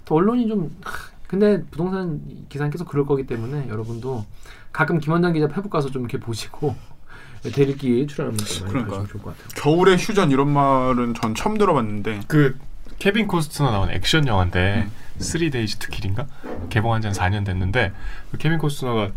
또 0.06 0.14
언론이 0.16 0.48
좀 0.48 0.74
하, 0.82 1.11
근데 1.32 1.64
부동산 1.70 2.20
기사는 2.50 2.70
계속 2.70 2.86
그럴 2.86 3.06
거기 3.06 3.26
때문에 3.26 3.66
여러분도 3.70 4.26
가끔 4.70 4.98
김원장 4.98 5.32
기자 5.32 5.48
페북 5.48 5.70
가서 5.70 5.90
좀 5.90 6.02
이렇게 6.02 6.18
보시고 6.20 6.76
댓읽기 7.54 8.06
출연하면 8.06 8.38
그러니까. 8.68 8.96
좋을 9.08 9.22
것 9.22 9.34
같아요. 9.36 9.48
겨울의 9.56 9.96
휴전 9.96 10.30
이런 10.30 10.50
말은 10.52 11.14
전 11.14 11.34
처음 11.34 11.56
들어봤는데 11.56 12.20
그 12.28 12.58
케빈 12.98 13.26
코스트너 13.26 13.70
나온 13.70 13.90
액션 13.90 14.26
영화인데 14.26 14.88
3 15.20 15.32
Days 15.32 15.78
to 15.78 15.88
Kill인가 15.88 16.26
개봉한 16.68 17.00
지 17.00 17.06
한 17.08 17.14
4년 17.14 17.46
됐는데 17.46 17.92
그 18.30 18.36
케빈 18.36 18.58
코스트너가 18.58 19.12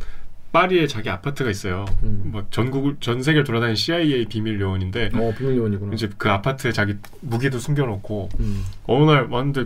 파리에 0.53 0.87
자기 0.87 1.09
아파트가 1.09 1.49
있어요. 1.49 1.83
음. 2.03 2.29
뭐 2.31 2.45
전국을 2.49 2.95
전 3.01 3.21
세계를 3.21 3.43
돌아다니는 3.43 3.75
CIA 3.75 4.25
비밀 4.27 4.61
요원인데 4.61 5.11
어 5.15 5.33
비밀 5.37 5.57
요원이구나. 5.57 5.93
이제 5.93 6.09
그 6.17 6.29
아파트에 6.29 6.71
자기 6.71 6.95
무기도 7.19 7.59
숨겨 7.59 7.85
놓고 7.85 8.29
음, 8.39 8.63
어느 8.87 9.03
날 9.11 9.27
왔는데 9.29 9.65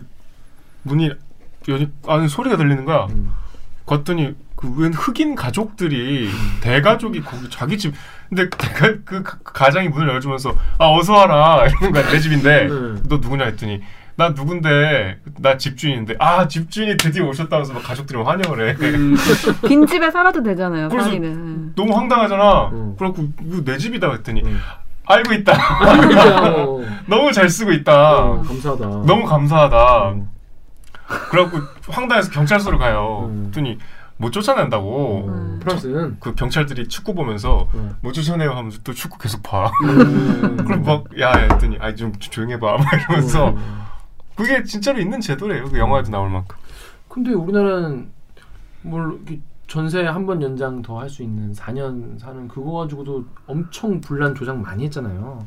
문이 0.81 1.11
연이 1.67 1.89
아니 2.07 2.27
소리가 2.27 2.57
들리는 2.57 2.85
거야. 2.85 3.07
음. 3.09 3.31
갔더니 3.85 4.35
그웬 4.55 4.93
흑인 4.93 5.35
가족들이 5.35 6.29
대가족이 6.61 7.21
거기 7.21 7.49
자기 7.49 7.77
집 7.77 7.93
근데 8.27 8.47
대가, 8.49 8.93
그 9.03 9.23
가- 9.23 9.37
가장이 9.43 9.89
문을 9.89 10.07
열어주면서 10.09 10.53
아 10.77 10.85
어서 10.91 11.13
와라 11.13 11.65
이러는 11.67 11.91
거야 11.91 12.07
내 12.11 12.19
집인데 12.19 12.67
음. 12.67 13.03
너 13.09 13.17
누구냐 13.17 13.45
했더니 13.45 13.81
나 14.15 14.29
누군데 14.29 15.19
나 15.39 15.57
집주인인데 15.57 16.17
아 16.19 16.47
집주인이 16.47 16.97
드디어 16.97 17.25
오셨다면서 17.25 17.73
막 17.73 17.83
가족들이 17.83 18.19
막 18.19 18.27
환영을 18.27 18.69
해 18.69 18.75
음, 18.95 19.15
빈 19.67 19.87
집에 19.87 20.11
살아도 20.11 20.43
되잖아요. 20.43 20.89
그래서- 20.89 21.07
파리는. 21.09 21.73
너무 21.75 21.95
황당하잖아 21.95 22.67
음. 22.73 22.95
그래갖고 22.99 23.27
이거 23.47 23.63
내 23.63 23.77
집이다 23.77 24.11
했더니 24.11 24.41
음. 24.43 24.59
알고 25.05 25.33
있다. 25.33 25.53
너무 27.07 27.31
잘 27.31 27.49
쓰고 27.49 27.71
있다 27.71 28.17
어, 28.25 28.43
감사하다. 28.43 28.85
너무 29.05 29.25
감사하다 29.25 30.09
음. 30.11 30.29
그래갖고 31.31 31.57
황당해서 31.89 32.31
경찰서를 32.31 32.77
가요 32.77 33.27
음. 33.29 33.41
그랬더니 33.51 33.77
못 34.17 34.31
쫓아낸다고 34.31 35.27
음. 35.27 35.59
프랑스는 35.61 36.17
그 36.19 36.35
경찰들이 36.35 36.87
축구 36.89 37.13
보면서 37.15 37.67
음. 37.73 37.95
못 38.01 38.11
쫓아내요 38.13 38.51
하면서 38.51 38.79
또 38.83 38.93
축구 38.93 39.17
계속 39.17 39.41
봐. 39.43 39.71
음. 39.83 40.57
그럼 40.65 40.83
막야 40.83 41.31
했더니 41.37 41.77
아 41.79 41.93
좀 41.95 42.11
조용히 42.19 42.53
해봐 42.53 42.77
막 42.77 42.85
이러면서 42.93 43.49
음. 43.51 43.81
그게 44.35 44.63
진짜로 44.63 44.99
있는 44.99 45.19
제도래요. 45.21 45.69
그 45.69 45.79
영화에도 45.79 46.11
나올 46.11 46.29
만큼. 46.29 46.57
근데 47.07 47.31
우리나라는 47.33 48.09
뭘 48.81 49.13
이렇게 49.13 49.39
전세 49.67 50.03
한 50.05 50.25
번 50.25 50.41
연장 50.41 50.81
더 50.81 50.99
할 50.99 51.09
수 51.09 51.23
있는 51.23 51.53
4년 51.53 52.19
사는 52.19 52.47
그거 52.47 52.71
가지고도 52.79 53.23
엄청 53.47 54.01
분란 54.01 54.33
조장 54.35 54.61
많이 54.61 54.83
했잖아요. 54.85 55.45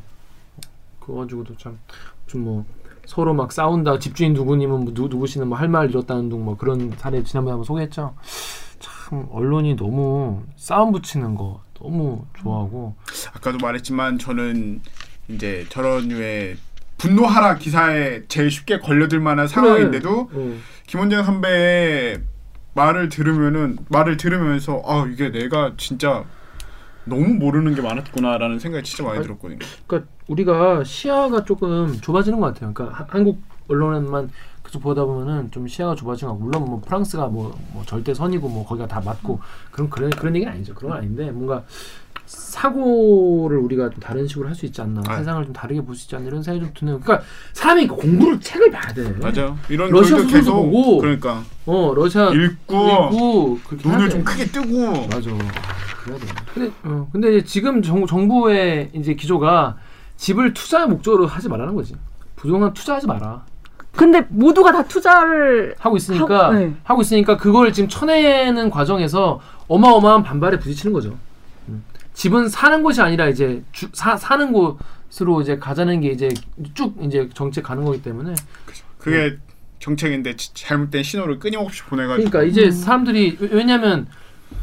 그거 1.00 1.20
가지고도 1.20 1.54
참좀뭐 1.56 2.64
서로 3.07 3.34
막 3.34 3.53
싸운다. 3.53 3.98
집주인 3.98 4.32
누구님은 4.32 4.84
뭐 4.84 4.94
누, 4.94 5.09
누구시는 5.09 5.48
뭐 5.48 5.59
할 5.59 5.68
말 5.68 5.90
잃었다는 5.90 6.28
둥 6.28 6.44
뭐 6.44 6.57
그런 6.57 6.92
사례 6.96 7.22
지난번에 7.22 7.53
한번 7.53 7.64
소개했죠. 7.64 8.14
참 8.80 9.26
언론이 9.30 9.76
너무 9.76 10.42
싸움 10.57 10.92
붙이는 10.92 11.34
거 11.34 11.61
너무 11.80 12.24
좋아하고. 12.38 12.94
아까도 13.34 13.59
말했지만 13.59 14.18
저는 14.18 14.80
이제 15.28 15.66
저런 15.68 16.09
류의 16.09 16.57
분노하라 16.98 17.57
기사에 17.57 18.22
제일 18.28 18.50
쉽게 18.50 18.78
걸려들 18.78 19.18
만한 19.20 19.48
상황인데도 19.48 20.30
어, 20.32 20.55
김원장 20.86 21.24
선배의 21.24 22.20
말을 22.74 23.09
들으면은 23.09 23.78
말을 23.88 24.16
들으면서 24.16 24.80
아 24.86 25.07
이게 25.12 25.30
내가 25.30 25.72
진짜 25.76 26.24
너무 27.05 27.34
모르는 27.34 27.74
게 27.74 27.82
많았구나라는 27.82 28.59
생각이 28.59 28.84
진짜 28.84 29.03
많이 29.05 29.22
들었거든요. 29.22 29.59
그러니까 29.86 30.11
우리가 30.28 30.84
시야가 30.84 31.44
조금 31.44 32.00
좁아지는 32.00 32.40
것 32.40 32.55
같아요. 32.55 32.72
그러니까 32.72 32.98
하- 32.98 33.07
한국 33.09 33.42
언론만 33.68 34.30
계속 34.72 34.80
보다 34.82 35.04
보면은 35.04 35.50
좀 35.50 35.68
시야가 35.68 35.94
같고 35.94 36.34
물론 36.34 36.64
뭐 36.64 36.80
프랑스가 36.80 37.26
뭐, 37.26 37.54
뭐 37.74 37.82
절대 37.84 38.14
선이고 38.14 38.48
뭐 38.48 38.64
거기가 38.64 38.86
다 38.88 39.02
맞고 39.04 39.38
그런 39.70 39.90
그런 39.90 40.08
그런 40.08 40.34
얘기는 40.34 40.50
아니죠. 40.50 40.74
그런 40.74 40.92
건 40.92 40.98
아닌데 41.00 41.30
뭔가 41.30 41.62
사고를 42.24 43.58
우리가 43.58 43.90
좀 43.90 44.00
다른 44.00 44.26
식으로 44.26 44.48
할 44.48 44.54
수 44.54 44.64
있지 44.64 44.80
않나 44.80 45.02
아. 45.06 45.18
세상을 45.18 45.44
좀 45.44 45.52
다르게 45.52 45.82
볼 45.82 45.94
수 45.94 46.06
있지 46.06 46.16
않나 46.16 46.26
이런 46.26 46.42
생각이 46.42 46.64
좀 46.64 46.74
드네요. 46.74 47.00
그러니까 47.00 47.26
사람이 47.52 47.86
공부를 47.86 48.40
책을 48.40 48.70
봐야 48.70 48.94
돼. 48.94 49.10
맞아요. 49.20 49.58
이런 49.68 49.90
러시아 49.90 50.16
소설도 50.18 50.54
보고 50.54 50.98
그러니까 50.98 51.42
어 51.66 51.92
러시아 51.94 52.30
읽고 52.30 52.38
읽고 53.12 53.58
눈을 53.84 54.08
돼. 54.08 54.08
좀 54.08 54.24
크게 54.24 54.46
뜨고 54.46 55.06
맞아. 55.08 55.30
그래야 56.02 56.18
돼. 56.18 56.26
근데 56.54 56.72
어, 56.84 57.08
근데 57.12 57.44
지금 57.44 57.82
정, 57.82 58.06
정부의 58.06 58.90
이제 58.94 59.12
기조가 59.12 59.76
집을 60.16 60.54
투자 60.54 60.86
목적으로 60.86 61.26
하지 61.26 61.50
말라는 61.50 61.74
거지. 61.74 61.94
부동산 62.36 62.72
투자하지 62.72 63.06
마라. 63.06 63.44
근데 63.97 64.24
모두가 64.30 64.72
다 64.72 64.82
투자를 64.84 65.74
하고 65.78 65.97
있으니까 65.97 66.47
하고, 66.47 66.55
네. 66.55 66.74
하고 66.82 67.03
있으니까 67.03 67.36
그걸 67.36 67.72
지금 67.72 67.88
쳐내는 67.88 68.70
과정에서 68.70 69.40
어마어마한 69.68 70.22
반발에 70.22 70.59
부딪히는 70.59 70.93
거죠. 70.95 71.18
음. 71.68 71.84
집은 72.14 72.49
사는 72.49 72.82
곳이 72.82 73.01
아니라 73.03 73.28
이제 73.28 73.62
주, 73.72 73.88
사, 73.93 74.16
사는 74.16 74.51
곳으로 74.53 75.43
이제 75.43 75.59
가자는 75.59 76.01
게 76.01 76.09
이제 76.09 76.28
쭉 76.74 76.95
이제 77.03 77.28
정책 77.34 77.64
가는 77.64 77.84
거기 77.84 78.03
때문에 78.03 78.34
그게 78.99 79.36
정책인데 79.78 80.36
지- 80.36 80.55
잘못된 80.55 81.03
신호를 81.03 81.38
끊임없이 81.38 81.82
보내가지고 81.82 82.30
그러니까 82.30 82.51
이제 82.51 82.70
사람들이 82.70 83.36
왜- 83.40 83.49
왜냐면 83.53 84.07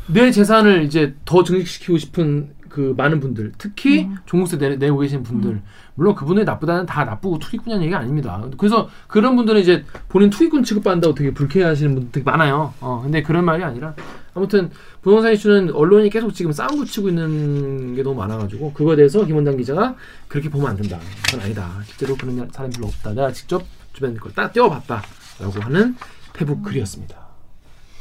내 0.07 0.31
재산을 0.31 0.83
이제 0.83 1.15
더 1.25 1.43
증식시키고 1.43 1.97
싶은 1.97 2.53
그 2.79 2.93
많은 2.95 3.19
분들, 3.19 3.51
특히 3.57 4.07
종부세 4.25 4.57
내, 4.57 4.77
내고 4.77 4.99
계신 4.99 5.21
분들, 5.21 5.61
물론 5.95 6.15
그분들이 6.15 6.45
나쁘다는 6.45 6.85
다 6.85 7.03
나쁘고 7.03 7.37
투기꾼이라는 7.39 7.83
얘기가 7.83 7.99
아닙니다. 7.99 8.41
그래서 8.57 8.87
그런 9.09 9.35
분들은 9.35 9.59
이제 9.59 9.83
본인 10.07 10.29
투기꾼 10.29 10.63
취급받는다고 10.63 11.13
되게 11.13 11.33
불쾌해하시는 11.33 11.93
분들 11.93 12.11
되게 12.13 12.23
많아요. 12.23 12.73
어, 12.79 13.01
근데 13.03 13.21
그런 13.21 13.43
말이 13.43 13.61
아니라 13.65 13.95
아무튼 14.33 14.71
부동산 15.01 15.33
이슈는 15.33 15.73
언론이 15.73 16.09
계속 16.09 16.33
지금 16.33 16.53
싸움 16.53 16.77
붙이고 16.77 17.09
있는 17.09 17.95
게 17.95 18.01
너무 18.01 18.15
많아가지고 18.15 18.71
그거에 18.71 18.95
대해서 18.95 19.25
김원장 19.25 19.57
기자가 19.57 19.97
그렇게 20.29 20.49
보면 20.49 20.69
안 20.69 20.77
된다. 20.77 20.97
그건 21.25 21.41
아니다. 21.41 21.81
실제로 21.85 22.15
그런 22.15 22.49
사람이 22.49 22.75
별로 22.75 22.87
없다. 22.87 23.09
내가 23.09 23.33
직접 23.33 23.61
주변 23.91 24.15
걸딱 24.15 24.53
떼어봤다라고 24.53 25.59
하는 25.59 25.97
페북 26.31 26.63
글이었습니다. 26.63 27.27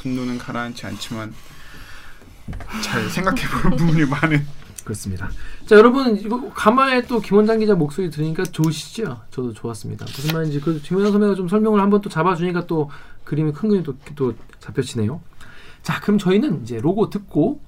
분노는 0.03 0.39
가라앉지 0.39 0.87
않지만 0.87 1.35
잘 2.81 3.09
생각해볼 3.11 3.73
부분이 3.77 4.05
많은 4.05 4.47
그렇습니다. 4.89 5.29
자 5.67 5.77
여러분 5.77 6.17
이거 6.17 6.51
가만히 6.55 7.03
또 7.07 7.21
김원장 7.21 7.59
기자 7.59 7.75
목소리 7.75 8.09
들으니까 8.09 8.43
좋으시죠? 8.45 9.21
저도 9.31 9.53
좋았습니다. 9.53 10.07
무슨 10.07 10.35
말인지 10.35 10.61
그 10.61 10.81
김원장 10.81 11.13
선배가 11.13 11.35
좀 11.35 11.47
설명을 11.47 11.81
한번 11.81 12.01
또 12.01 12.09
잡아주니까 12.09 12.67
또 12.67 12.91
그림이 13.25 13.53
큰 13.53 13.69
그림이 13.69 13.85
또, 13.85 13.95
또 14.17 14.33
잡혀지네요. 14.61 15.21
자 15.83 16.01
그럼 16.01 16.17
저희는 16.17 16.63
이제 16.63 16.81
로고 16.81 17.11
듣고 17.11 17.61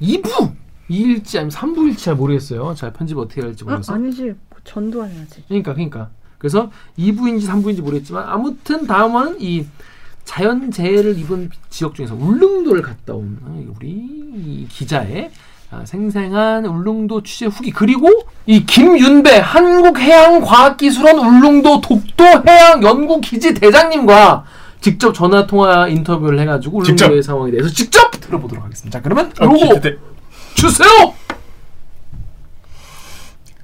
2부 0.00 0.54
2일치 0.88 1.36
아니면 1.36 1.50
3부 1.50 1.88
일치 1.88 2.04
잘 2.04 2.14
모르겠어요. 2.14 2.74
잘 2.74 2.92
편집 2.92 3.18
어떻게 3.18 3.40
할지 3.40 3.64
어, 3.64 3.66
모르겠어. 3.66 3.94
아니지 3.94 4.34
전두환 4.62 5.10
해야지. 5.10 5.42
그러니까 5.48 5.74
그러니까 5.74 6.10
그래서 6.38 6.70
2부인지 6.96 7.48
3부인지 7.48 7.82
모르겠지만 7.82 8.24
아무튼 8.28 8.86
다음은 8.86 9.40
이 9.40 9.66
자연재해를 10.24 11.18
입은 11.18 11.50
지역 11.70 11.96
중에서 11.96 12.14
울릉도를 12.14 12.82
갔다 12.82 13.14
온 13.14 13.72
우리 13.76 13.88
이 13.88 14.66
기자의 14.68 15.32
아, 15.34 15.57
생생한 15.84 16.64
울릉도 16.64 17.22
취재 17.22 17.46
후기 17.46 17.70
그리고 17.70 18.08
이 18.46 18.64
김윤배 18.64 19.38
한국해양과학기술원 19.38 21.18
울릉도 21.18 21.80
독도해양연구기지 21.82 23.54
대장님과 23.54 24.44
직접 24.80 25.12
전화 25.12 25.46
통화 25.46 25.86
인터뷰를 25.88 26.38
해가지고 26.40 26.78
울릉도의 26.78 26.96
직접. 26.96 27.22
상황에 27.22 27.50
대해서 27.50 27.68
직접 27.68 28.10
들어보도록 28.20 28.64
하겠습니다. 28.64 28.98
자 28.98 29.02
그러면 29.02 29.32
어, 29.40 29.44
로고 29.44 29.74
기대. 29.74 29.96
주세요. 30.54 30.88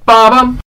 빠밤. 0.05 0.59